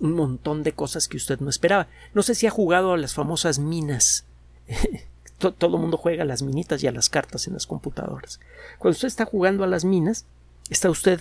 un 0.00 0.12
montón 0.12 0.62
de 0.62 0.72
cosas 0.72 1.08
que 1.08 1.16
usted 1.16 1.40
no 1.40 1.50
esperaba. 1.50 1.88
No 2.14 2.22
sé 2.22 2.34
si 2.34 2.46
ha 2.46 2.50
jugado 2.50 2.92
a 2.92 2.96
las 2.96 3.14
famosas 3.14 3.58
minas. 3.58 4.24
todo 5.38 5.76
el 5.76 5.80
mundo 5.80 5.96
juega 5.96 6.22
a 6.22 6.26
las 6.26 6.42
minitas 6.42 6.82
y 6.82 6.86
a 6.86 6.92
las 6.92 7.08
cartas 7.08 7.46
en 7.46 7.54
las 7.54 7.66
computadoras. 7.66 8.40
Cuando 8.78 8.94
usted 8.94 9.08
está 9.08 9.24
jugando 9.24 9.64
a 9.64 9.68
las 9.68 9.84
minas, 9.84 10.24
está 10.70 10.90
usted 10.90 11.20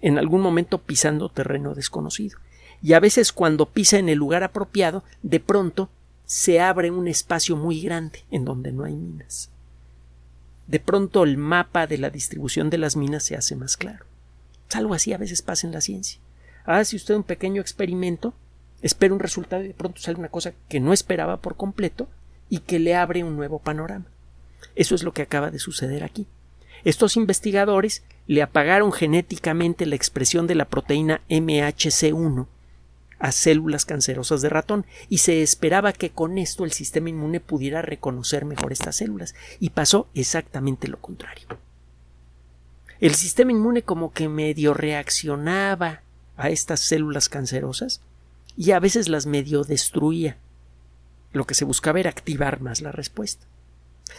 en 0.00 0.18
algún 0.18 0.40
momento 0.40 0.78
pisando 0.78 1.28
terreno 1.28 1.74
desconocido. 1.74 2.38
Y 2.82 2.92
a 2.92 3.00
veces 3.00 3.32
cuando 3.32 3.66
pisa 3.66 3.98
en 3.98 4.08
el 4.08 4.18
lugar 4.18 4.42
apropiado, 4.42 5.02
de 5.22 5.40
pronto 5.40 5.88
se 6.24 6.60
abre 6.60 6.90
un 6.90 7.08
espacio 7.08 7.56
muy 7.56 7.80
grande 7.80 8.24
en 8.30 8.44
donde 8.44 8.72
no 8.72 8.84
hay 8.84 8.94
minas. 8.94 9.50
De 10.66 10.80
pronto 10.80 11.24
el 11.24 11.36
mapa 11.36 11.86
de 11.86 11.98
la 11.98 12.10
distribución 12.10 12.70
de 12.70 12.78
las 12.78 12.96
minas 12.96 13.24
se 13.24 13.36
hace 13.36 13.54
más 13.54 13.76
claro. 13.76 14.04
Algo 14.74 14.94
así 14.94 15.12
a 15.12 15.18
veces 15.18 15.42
pasa 15.42 15.66
en 15.66 15.72
la 15.72 15.80
ciencia. 15.80 16.20
Hace 16.64 16.96
usted 16.96 17.14
un 17.14 17.22
pequeño 17.22 17.60
experimento, 17.60 18.34
espera 18.82 19.14
un 19.14 19.20
resultado 19.20 19.62
y 19.62 19.68
de 19.68 19.74
pronto 19.74 20.00
sale 20.00 20.18
una 20.18 20.28
cosa 20.28 20.52
que 20.68 20.80
no 20.80 20.92
esperaba 20.92 21.40
por 21.40 21.56
completo 21.56 22.08
y 22.48 22.58
que 22.58 22.78
le 22.78 22.96
abre 22.96 23.22
un 23.22 23.36
nuevo 23.36 23.60
panorama. 23.60 24.06
Eso 24.74 24.94
es 24.94 25.02
lo 25.02 25.12
que 25.12 25.22
acaba 25.22 25.50
de 25.50 25.58
suceder 25.58 26.02
aquí. 26.02 26.26
Estos 26.84 27.16
investigadores 27.16 28.02
le 28.26 28.42
apagaron 28.42 28.92
genéticamente 28.92 29.86
la 29.86 29.96
expresión 29.96 30.46
de 30.46 30.56
la 30.56 30.66
proteína 30.66 31.20
MHC1 31.28 32.46
a 33.18 33.32
células 33.32 33.84
cancerosas 33.84 34.42
de 34.42 34.48
ratón 34.48 34.86
y 35.08 35.18
se 35.18 35.42
esperaba 35.42 35.92
que 35.92 36.10
con 36.10 36.38
esto 36.38 36.64
el 36.64 36.72
sistema 36.72 37.08
inmune 37.08 37.40
pudiera 37.40 37.82
reconocer 37.82 38.44
mejor 38.44 38.72
estas 38.72 38.96
células 38.96 39.34
y 39.60 39.70
pasó 39.70 40.08
exactamente 40.14 40.88
lo 40.88 40.98
contrario. 40.98 41.46
El 43.00 43.14
sistema 43.14 43.52
inmune 43.52 43.82
como 43.82 44.12
que 44.12 44.28
medio 44.28 44.74
reaccionaba 44.74 46.02
a 46.36 46.50
estas 46.50 46.80
células 46.80 47.28
cancerosas 47.28 48.00
y 48.56 48.70
a 48.70 48.80
veces 48.80 49.08
las 49.08 49.26
medio 49.26 49.64
destruía. 49.64 50.36
Lo 51.32 51.44
que 51.46 51.54
se 51.54 51.64
buscaba 51.64 52.00
era 52.00 52.10
activar 52.10 52.60
más 52.60 52.80
la 52.80 52.92
respuesta 52.92 53.46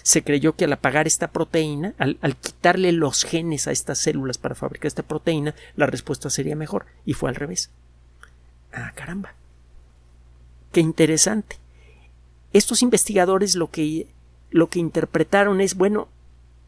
se 0.03 0.23
creyó 0.23 0.55
que 0.55 0.65
al 0.65 0.73
apagar 0.73 1.07
esta 1.07 1.31
proteína, 1.31 1.93
al, 1.97 2.17
quitarle 2.37 2.91
los 2.91 3.23
genes 3.23 3.67
a 3.67 3.71
estas 3.71 3.99
células 3.99 4.37
para 4.37 4.55
fabricar 4.55 4.87
esta 4.87 5.03
proteína, 5.03 5.55
la 5.75 5.85
respuesta 5.85 6.29
sería 6.29 6.55
mejor. 6.55 6.85
Y 7.05 7.13
fue 7.13 7.29
al 7.29 7.35
revés. 7.35 7.69
Ah, 8.77 8.91
caramba. 8.93 9.33
Qué 10.71 10.81
interesante. 10.81 11.57
Estos 12.53 12.83
investigadores 12.83 13.55
lo 13.55 13.71
que, 13.71 14.07
lo 14.51 14.69
que 14.69 14.77
interpretaron 14.77 15.61
es, 15.61 15.75
bueno, 15.75 16.09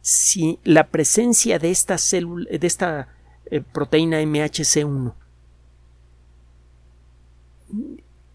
si 0.02 0.58
la 0.64 0.88
presencia 0.88 1.60
de 1.60 1.70
esta 1.70 2.00
célula, 2.00 2.50
de 2.50 2.66
esta 2.66 3.10
eh, 3.52 3.62
proteína 3.62 4.22
MHC1, 4.22 5.14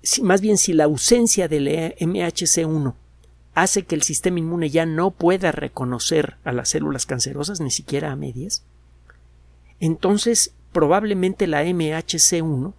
si, 0.03 0.23
más 0.23 0.41
bien 0.41 0.57
si 0.57 0.73
la 0.73 0.85
ausencia 0.85 1.49
del 1.49 1.67
MHC1 1.67 2.95
hace 3.55 3.83
que 3.83 3.97
el 3.97 4.03
sistema 4.03 4.39
inmune 4.39 4.71
ya 4.71 4.87
no 4.87 5.11
pueda 5.11 5.51
reconocer 5.51 6.37
a 6.45 6.53
las 6.53 6.69
células 6.69 7.07
cancerosas, 7.07 7.61
ni 7.61 7.73
siquiera 7.73 8.13
a 8.13 8.17
medias, 8.17 8.63
entonces 9.81 10.55
probablemente 10.73 11.49
la 11.49 11.65
MHC1 11.65 12.75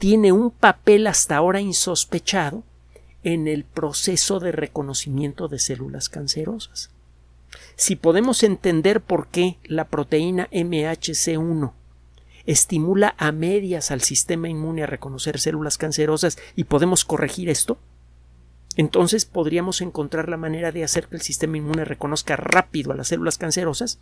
tiene 0.00 0.32
un 0.32 0.50
papel 0.50 1.06
hasta 1.06 1.36
ahora 1.36 1.60
insospechado 1.60 2.62
en 3.22 3.46
el 3.46 3.64
proceso 3.64 4.40
de 4.40 4.50
reconocimiento 4.50 5.46
de 5.46 5.58
células 5.58 6.08
cancerosas. 6.08 6.88
Si 7.76 7.96
podemos 7.96 8.42
entender 8.42 9.02
por 9.02 9.28
qué 9.28 9.58
la 9.62 9.88
proteína 9.88 10.48
MHC1 10.52 11.72
estimula 12.46 13.14
a 13.18 13.30
medias 13.30 13.90
al 13.90 14.00
sistema 14.00 14.48
inmune 14.48 14.84
a 14.84 14.86
reconocer 14.86 15.38
células 15.38 15.76
cancerosas 15.76 16.38
y 16.56 16.64
podemos 16.64 17.04
corregir 17.04 17.50
esto, 17.50 17.76
entonces 18.76 19.26
podríamos 19.26 19.82
encontrar 19.82 20.30
la 20.30 20.38
manera 20.38 20.72
de 20.72 20.82
hacer 20.82 21.08
que 21.08 21.16
el 21.16 21.22
sistema 21.22 21.58
inmune 21.58 21.84
reconozca 21.84 22.36
rápido 22.36 22.92
a 22.92 22.96
las 22.96 23.08
células 23.08 23.36
cancerosas, 23.36 23.98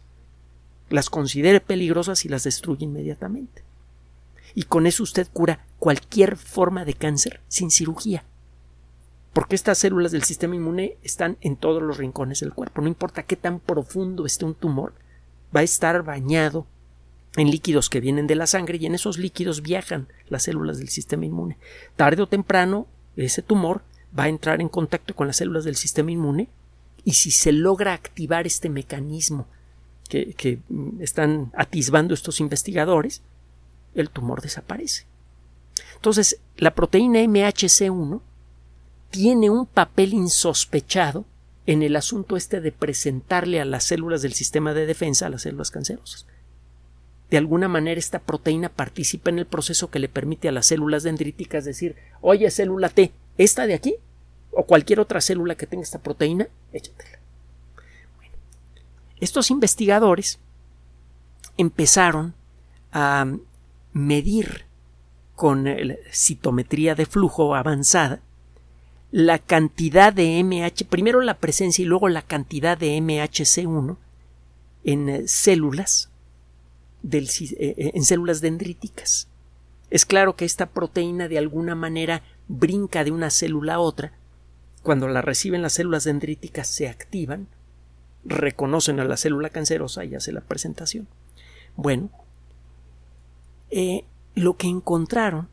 las 0.91 1.11
considere 1.11 1.61
peligrosas 1.61 2.25
y 2.25 2.29
las 2.29 2.45
destruya 2.45 2.85
inmediatamente. 2.85 3.68
Y 4.59 4.65
con 4.65 4.89
eso 4.89 5.05
usted 5.05 5.29
cura 5.33 5.65
cualquier 5.79 6.37
forma 6.37 6.85
de 6.85 6.95
cáncer 6.95 7.41
sin 7.47 7.71
cirugía. 7.71 8.25
Porque 9.33 9.55
estas 9.55 9.79
células 9.79 10.11
del 10.11 10.25
sistema 10.25 10.57
inmune 10.57 10.97
están 11.05 11.37
en 11.43 11.55
todos 11.55 11.81
los 11.81 11.97
rincones 11.97 12.41
del 12.41 12.53
cuerpo. 12.53 12.83
No 12.83 12.89
importa 12.89 13.23
qué 13.23 13.37
tan 13.37 13.61
profundo 13.61 14.27
esté 14.27 14.45
un 14.45 14.57
tumor, 14.57 14.95
va 15.55 15.61
a 15.61 15.63
estar 15.63 16.03
bañado 16.03 16.67
en 17.37 17.53
líquidos 17.53 17.89
que 17.89 18.01
vienen 18.01 18.27
de 18.27 18.35
la 18.35 18.49
sangre 18.49 18.79
y 18.79 18.87
en 18.87 18.97
esos 18.97 19.17
líquidos 19.17 19.63
viajan 19.63 20.09
las 20.29 20.43
células 20.43 20.79
del 20.79 20.89
sistema 20.89 21.25
inmune. 21.25 21.57
Tarde 21.95 22.23
o 22.23 22.27
temprano, 22.27 22.89
ese 23.15 23.43
tumor 23.43 23.83
va 24.19 24.25
a 24.25 24.29
entrar 24.29 24.61
en 24.61 24.69
contacto 24.69 25.15
con 25.15 25.29
las 25.29 25.37
células 25.37 25.63
del 25.63 25.77
sistema 25.77 26.11
inmune 26.11 26.49
y 27.05 27.13
si 27.13 27.31
se 27.31 27.53
logra 27.53 27.93
activar 27.93 28.45
este 28.49 28.71
mecanismo 28.71 29.47
que, 30.09 30.59
están 30.99 31.53
atisbando 31.55 32.13
estos 32.13 32.41
investigadores, 32.41 33.23
el 34.01 34.11
tumor 34.11 34.43
desaparece. 34.43 35.07
Entonces, 35.95 36.41
la 36.57 36.75
proteína 36.75 37.21
MHC1 37.21 38.21
tiene 39.11 39.51
un 39.51 39.67
papel 39.67 40.13
insospechado 40.13 41.25
en 41.67 41.83
el 41.83 41.97
asunto 41.97 42.37
este 42.37 42.61
de 42.61 42.73
presentarle 42.73 43.61
a 43.61 43.65
las 43.65 43.85
células 43.85 44.23
del 44.23 44.33
sistema 44.33 44.75
de 44.75 44.87
defensa 44.87 45.27
a 45.27 45.31
las 45.31 45.43
células 45.43 45.71
cancerosas. 45.71 46.27
De 47.31 47.37
alguna 47.37 47.69
manera 47.69 47.99
esta 47.99 48.21
proteína 48.21 48.71
participa 48.71 49.29
en 49.29 49.39
el 49.39 49.47
proceso 49.47 49.91
que 49.91 49.99
le 49.99 50.09
permite 50.09 50.49
a 50.49 50.53
las 50.53 50.67
células 50.67 51.03
dendríticas 51.03 51.65
decir, 51.65 51.97
oye 52.23 52.51
célula 52.51 52.89
T, 52.89 53.13
esta 53.37 53.67
de 53.67 53.75
aquí 53.75 53.97
o 54.51 54.65
cualquier 54.65 54.99
otra 54.99 55.21
célula 55.21 55.57
que 55.57 55.67
tenga 55.67 55.83
esta 55.83 55.99
proteína, 55.99 56.49
échatela. 56.73 57.19
estos 59.21 59.51
investigadores 59.51 60.39
empezaron 61.59 62.35
a 62.93 63.27
medir 63.93 64.67
con 65.35 65.67
citometría 66.13 66.95
de 66.95 67.07
flujo 67.07 67.55
avanzada 67.55 68.21
la 69.11 69.39
cantidad 69.39 70.13
de 70.13 70.43
MH, 70.43 70.85
primero 70.89 71.21
la 71.21 71.39
presencia 71.39 71.83
y 71.83 71.87
luego 71.87 72.09
la 72.09 72.23
cantidad 72.23 72.77
de 72.77 72.99
MHC1 72.99 73.97
en 74.85 75.09
eh, 75.09 75.29
células 75.29 76.11
eh, 77.11 77.27
eh, 77.59 77.91
en 77.95 78.05
células 78.05 78.41
dendríticas. 78.41 79.29
Es 79.91 80.05
claro 80.05 80.37
que 80.37 80.45
esta 80.45 80.67
proteína 80.67 81.29
de 81.29 81.39
alguna 81.39 81.75
manera 81.75 82.23
brinca 82.49 83.05
de 83.05 83.11
una 83.11 83.31
célula 83.31 83.75
a 83.75 83.81
otra. 83.81 84.13
Cuando 84.83 85.09
la 85.09 85.23
reciben 85.23 85.63
las 85.63 85.75
células 85.75 86.05
dendríticas 86.05 86.67
se 86.67 86.89
activan, 86.89 87.47
reconocen 88.25 89.01
a 89.01 89.05
la 89.05 89.17
célula 89.17 89.51
cancerosa 89.51 90.05
y 90.05 90.15
hace 90.15 90.33
la 90.33 90.41
presentación. 90.41 91.09
Bueno, 91.77 92.11
eh, 93.71 94.05
lo 94.35 94.57
que 94.57 94.69
encontraron 94.69 95.49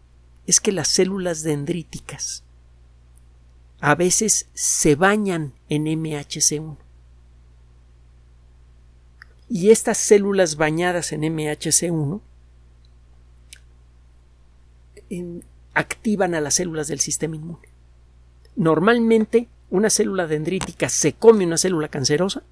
es 0.47 0.59
que 0.59 0.71
las 0.71 0.87
células 0.87 1.43
dendríticas 1.43 2.43
a 3.79 3.95
veces 3.95 4.47
se 4.53 4.95
bañan 4.95 5.53
en 5.69 5.85
MHC1. 5.85 6.77
Y 9.47 9.69
estas 9.69 9.97
células 9.97 10.55
bañadas 10.55 11.11
en 11.11 11.21
MHC1 11.21 12.21
activan 15.73 16.33
a 16.33 16.41
las 16.41 16.55
células 16.55 16.87
del 16.87 16.99
sistema 16.99 17.35
inmune. 17.35 17.69
Normalmente, 18.55 19.49
una 19.69 19.89
célula 19.89 20.25
dendrítica 20.25 20.89
se 20.89 21.13
come 21.13 21.45
una 21.45 21.57
célula 21.57 21.89
cancerosa, 21.89 22.43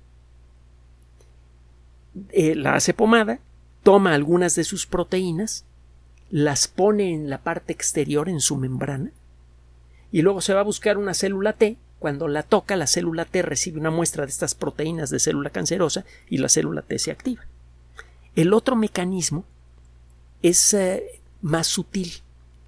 eh, 2.30 2.54
la 2.56 2.76
hace 2.76 2.94
pomada, 2.94 3.40
toma 3.84 4.14
algunas 4.14 4.56
de 4.56 4.64
sus 4.64 4.86
proteínas, 4.86 5.66
las 6.30 6.68
pone 6.68 7.14
en 7.14 7.30
la 7.30 7.40
parte 7.40 7.74
exterior, 7.74 8.30
en 8.30 8.42
su 8.42 8.58
membrana, 8.58 9.12
y 10.12 10.22
luego 10.22 10.42
se 10.42 10.54
va 10.54 10.62
a 10.62 10.64
buscar 10.64 10.98
una 10.98 11.14
célula 11.14 11.54
T. 11.54 11.78
Cuando 12.00 12.28
la 12.28 12.44
toca, 12.44 12.76
la 12.76 12.88
célula 12.88 13.26
T 13.26 13.42
recibe 13.42 13.80
una 13.80 13.92
muestra 13.92 14.26
de 14.26 14.32
estas 14.32 14.56
proteínas 14.56 15.10
de 15.10 15.20
célula 15.20 15.50
cancerosa 15.50 16.06
y 16.30 16.38
la 16.38 16.50
célula 16.50 16.82
T 16.82 17.00
se 17.00 17.12
activa. 17.12 17.44
El 18.36 18.54
otro 18.54 18.76
mecanismo 18.76 19.46
es 20.42 20.74
eh, 20.74 21.22
más 21.42 21.68
sutil 21.68 22.24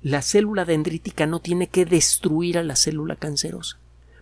la 0.05 0.21
célula 0.21 0.65
dendrítica 0.65 1.25
no 1.25 1.39
tiene 1.39 1.65
que 1.65 1.83
destruir 1.83 2.59
a 2.59 2.63
la 2.63 2.75
célula 2.75 3.15
cancerosa. 3.15 3.79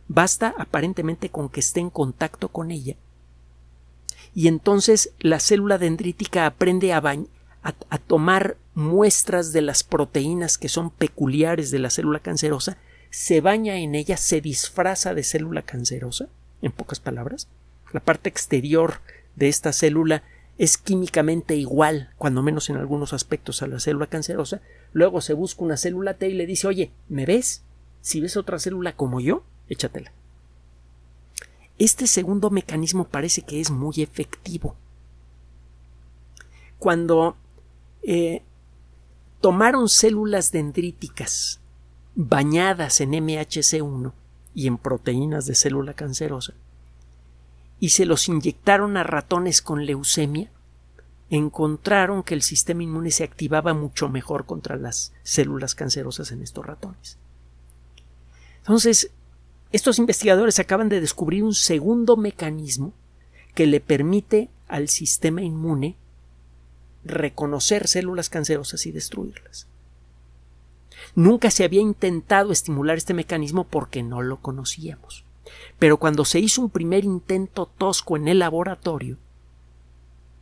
Basta 0.07 0.55
aparentemente 0.57 1.27
con 1.27 1.49
que 1.49 1.59
esté 1.59 1.81
en 1.81 1.89
contacto 1.89 2.47
con 2.47 2.71
ella. 2.71 2.95
Y 4.35 4.47
entonces 4.47 5.11
la 5.19 5.39
célula 5.39 5.77
dendrítica 5.77 6.45
aprende 6.45 6.93
a, 6.93 7.01
tomar 8.07 8.57
muestras 8.73 9.53
de 9.53 9.61
las 9.61 9.83
proteínas 9.83 10.57
que 10.57 10.69
son 10.69 10.89
peculiares 10.89 11.71
de 11.71 11.79
la 11.79 11.89
célula 11.89 12.19
cancerosa, 12.19 12.77
se 13.11 13.41
baña 13.41 13.77
en 13.77 13.93
ella, 13.93 14.17
se 14.17 14.41
disfraza 14.41 15.13
de 15.13 15.23
célula 15.23 15.61
cancerosa, 15.61 16.29
en 16.61 16.71
pocas 16.71 16.99
palabras. 16.99 17.47
La 17.91 17.99
parte 17.99 18.29
exterior 18.29 19.01
de 19.35 19.49
esta 19.49 19.71
célula 19.71 20.23
es 20.57 20.77
químicamente 20.77 21.55
igual, 21.55 22.09
cuando 22.17 22.41
menos 22.41 22.69
en 22.69 22.77
algunos 22.77 23.13
aspectos, 23.13 23.61
a 23.61 23.67
la 23.67 23.79
célula 23.79 24.07
cancerosa, 24.07 24.61
luego 24.93 25.21
se 25.21 25.33
busca 25.33 25.63
una 25.63 25.77
célula 25.77 26.15
T 26.15 26.29
y 26.29 26.33
le 26.33 26.47
dice, 26.47 26.67
oye, 26.67 26.91
¿me 27.07 27.25
ves? 27.25 27.63
Si 28.01 28.19
ves 28.19 28.35
otra 28.35 28.59
célula 28.59 28.93
como 28.93 29.19
yo, 29.19 29.43
échatela. 29.69 30.11
Este 31.77 32.07
segundo 32.07 32.49
mecanismo 32.49 33.05
parece 33.05 33.41
que 33.41 33.59
es 33.59 33.71
muy 33.71 33.95
efectivo. 33.97 34.75
Cuando 36.77 37.35
eh, 38.03 38.43
tomaron 39.41 39.89
células 39.89 40.51
dendríticas 40.51 41.59
bañadas 42.15 43.01
en 43.01 43.11
MHC1 43.11 44.13
y 44.53 44.67
en 44.67 44.77
proteínas 44.77 45.45
de 45.45 45.55
célula 45.55 45.93
cancerosa 45.93 46.53
y 47.79 47.89
se 47.89 48.05
los 48.05 48.29
inyectaron 48.29 48.95
a 48.97 49.03
ratones 49.03 49.61
con 49.61 49.85
leucemia, 49.85 50.51
encontraron 51.29 52.23
que 52.23 52.35
el 52.35 52.41
sistema 52.41 52.83
inmune 52.83 53.11
se 53.11 53.23
activaba 53.23 53.73
mucho 53.73 54.07
mejor 54.07 54.45
contra 54.45 54.77
las 54.77 55.13
células 55.23 55.75
cancerosas 55.75 56.31
en 56.31 56.43
estos 56.43 56.65
ratones. 56.65 57.17
Entonces, 58.59 59.11
estos 59.73 59.97
investigadores 59.97 60.59
acaban 60.59 60.87
de 60.87 61.01
descubrir 61.01 61.43
un 61.43 61.55
segundo 61.55 62.15
mecanismo 62.15 62.93
que 63.55 63.65
le 63.65 63.79
permite 63.79 64.49
al 64.67 64.87
sistema 64.87 65.41
inmune 65.41 65.97
reconocer 67.03 67.87
células 67.87 68.29
cancerosas 68.29 68.85
y 68.85 68.91
destruirlas. 68.91 69.67
Nunca 71.15 71.49
se 71.49 71.63
había 71.63 71.81
intentado 71.81 72.51
estimular 72.51 72.97
este 72.97 73.15
mecanismo 73.15 73.63
porque 73.63 74.03
no 74.03 74.21
lo 74.21 74.37
conocíamos. 74.37 75.25
Pero 75.79 75.97
cuando 75.97 76.23
se 76.23 76.39
hizo 76.39 76.61
un 76.61 76.69
primer 76.69 77.03
intento 77.03 77.65
tosco 77.65 78.15
en 78.15 78.27
el 78.27 78.39
laboratorio, 78.39 79.17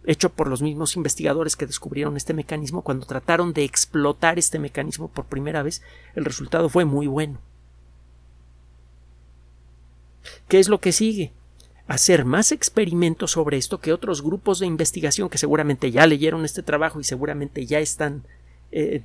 hecho 0.05 0.29
por 0.29 0.47
los 0.47 0.61
mismos 0.61 0.97
investigadores 0.97 1.55
que 1.55 1.65
descubrieron 1.65 2.17
este 2.17 2.33
mecanismo, 2.33 2.81
cuando 2.81 3.05
trataron 3.05 3.53
de 3.53 3.63
explotar 3.63 4.37
este 4.37 4.59
mecanismo 4.59 5.07
por 5.07 5.25
primera 5.25 5.63
vez, 5.63 5.81
el 6.15 6.25
resultado 6.25 6.67
fue 6.67 6.83
muy 6.83 7.07
bueno. 7.07 7.39
¿Qué 10.47 10.59
es 10.59 10.69
lo 10.69 10.79
que 10.79 10.91
sigue? 10.91 11.31
Hacer 11.87 12.25
más 12.25 12.51
experimentos 12.51 13.31
sobre 13.31 13.57
esto 13.57 13.79
que 13.79 13.93
otros 13.93 14.21
grupos 14.21 14.59
de 14.59 14.67
investigación 14.67 15.29
que 15.29 15.37
seguramente 15.37 15.91
ya 15.91 16.05
leyeron 16.07 16.45
este 16.45 16.63
trabajo 16.63 16.99
y 16.99 17.03
seguramente 17.03 17.65
ya 17.65 17.79
están 17.79 18.23
eh, 18.71 19.03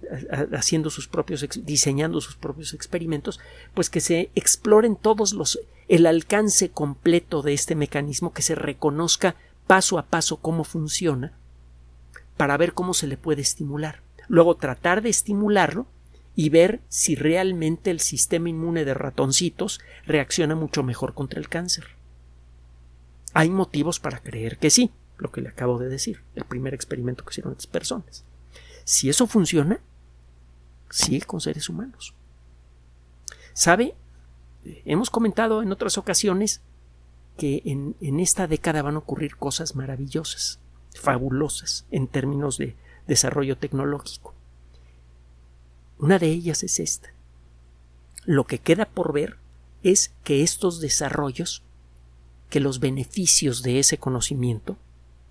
haciendo 0.53 0.91
sus 0.91 1.09
propios, 1.09 1.45
diseñando 1.65 2.21
sus 2.21 2.37
propios 2.37 2.73
experimentos, 2.73 3.41
pues 3.75 3.91
que 3.91 4.01
se 4.01 4.31
exploren 4.37 4.95
todos 4.95 5.33
los, 5.33 5.59
el 5.89 6.07
alcance 6.07 6.71
completo 6.71 7.43
de 7.43 7.55
este 7.55 7.75
mecanismo, 7.75 8.33
que 8.33 8.43
se 8.43 8.55
reconozca 8.55 9.35
paso 9.67 9.99
a 9.99 10.07
paso 10.07 10.37
cómo 10.37 10.63
funciona, 10.63 11.33
para 12.37 12.57
ver 12.57 12.75
cómo 12.75 12.95
se 12.95 13.09
le 13.09 13.17
puede 13.17 13.43
estimular. 13.43 14.03
Luego 14.29 14.55
tratar 14.55 15.03
de 15.03 15.09
estimularlo 15.09 15.87
y 16.39 16.51
ver 16.51 16.83
si 16.89 17.15
realmente 17.15 17.91
el 17.91 17.99
sistema 17.99 18.51
inmune 18.51 18.85
de 18.85 18.93
ratoncitos 18.93 19.81
reacciona 20.05 20.55
mucho 20.55 20.83
mejor 20.83 21.15
contra 21.15 21.41
el 21.41 21.49
cáncer. 21.49 21.87
Hay 23.33 23.49
motivos 23.49 23.99
para 23.99 24.21
creer 24.21 24.59
que 24.59 24.69
sí, 24.69 24.93
lo 25.17 25.33
que 25.33 25.41
le 25.41 25.49
acabo 25.49 25.79
de 25.79 25.89
decir, 25.89 26.23
el 26.35 26.45
primer 26.45 26.75
experimento 26.75 27.25
que 27.25 27.33
hicieron 27.33 27.53
estas 27.53 27.67
personas. 27.67 28.25
Si 28.85 29.09
eso 29.09 29.27
funciona, 29.27 29.81
sigue 30.91 31.23
con 31.23 31.41
seres 31.41 31.71
humanos. 31.71 32.15
¿Sabe? 33.55 33.95
Hemos 34.85 35.09
comentado 35.09 35.63
en 35.63 35.73
otras 35.73 35.97
ocasiones 35.97 36.61
que 37.39 37.63
en, 37.65 37.97
en 38.03 38.21
esta 38.21 38.47
década 38.47 38.83
van 38.83 38.97
a 38.97 38.99
ocurrir 38.99 39.37
cosas 39.37 39.75
maravillosas, 39.75 40.61
fabulosas 40.95 41.87
en 41.91 42.09
términos 42.09 42.59
de 42.59 42.77
desarrollo 43.07 43.57
tecnológico. 43.57 44.36
Una 45.99 46.19
de 46.19 46.29
ellas 46.29 46.63
es 46.63 46.79
esta. 46.81 47.11
Lo 48.25 48.45
que 48.45 48.59
queda 48.59 48.87
por 48.87 49.13
ver 49.13 49.39
es 49.83 50.13
que 50.25 50.43
estos 50.43 50.81
desarrollos, 50.81 51.63
que 52.51 52.61
los 52.61 52.81
beneficios 52.81 53.63
de 53.63 53.79
ese 53.79 53.99
conocimiento, 53.99 54.77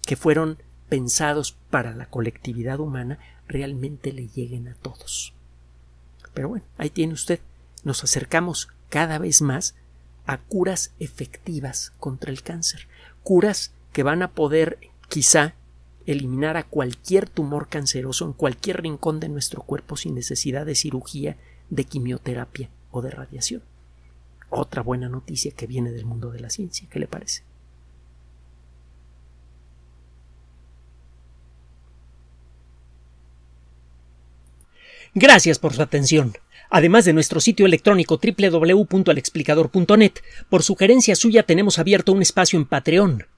que 0.05 0.15
fueron 0.15 0.57
pensados 0.89 1.57
para 1.69 1.93
la 1.93 2.09
colectividad 2.09 2.79
humana, 2.79 3.19
realmente 3.47 4.11
le 4.11 4.27
lleguen 4.27 4.67
a 4.67 4.75
todos. 4.75 5.33
Pero 6.33 6.49
bueno, 6.49 6.65
ahí 6.77 6.89
tiene 6.89 7.13
usted. 7.13 7.39
Nos 7.83 8.03
acercamos 8.03 8.69
cada 8.89 9.17
vez 9.19 9.41
más 9.41 9.75
a 10.25 10.37
curas 10.39 10.93
efectivas 10.99 11.93
contra 11.99 12.31
el 12.31 12.41
cáncer. 12.41 12.87
Curas 13.23 13.71
que 13.93 14.03
van 14.03 14.21
a 14.21 14.31
poder 14.31 14.79
quizá 15.09 15.55
eliminar 16.05 16.57
a 16.57 16.63
cualquier 16.63 17.29
tumor 17.29 17.67
canceroso 17.67 18.25
en 18.25 18.33
cualquier 18.33 18.81
rincón 18.81 19.19
de 19.19 19.29
nuestro 19.29 19.61
cuerpo 19.63 19.97
sin 19.97 20.15
necesidad 20.15 20.65
de 20.65 20.75
cirugía, 20.75 21.37
de 21.69 21.83
quimioterapia 21.83 22.69
o 22.91 23.01
de 23.01 23.11
radiación. 23.11 23.63
Otra 24.49 24.81
buena 24.81 25.09
noticia 25.09 25.51
que 25.51 25.67
viene 25.67 25.91
del 25.91 26.05
mundo 26.05 26.31
de 26.31 26.39
la 26.39 26.49
ciencia. 26.49 26.87
¿Qué 26.89 26.99
le 26.99 27.07
parece? 27.07 27.43
Gracias 35.13 35.59
por 35.59 35.73
su 35.73 35.81
atención. 35.81 36.33
Además 36.69 37.05
de 37.05 37.13
nuestro 37.13 37.39
sitio 37.39 37.65
electrónico 37.65 38.19
www.alexplicador.net, 38.19 40.11
por 40.49 40.61
sugerencia 40.61 41.15
suya 41.15 41.43
tenemos 41.43 41.79
abierto 41.79 42.11
un 42.11 42.21
espacio 42.21 42.59
en 42.59 42.65
Patreon 42.65 43.25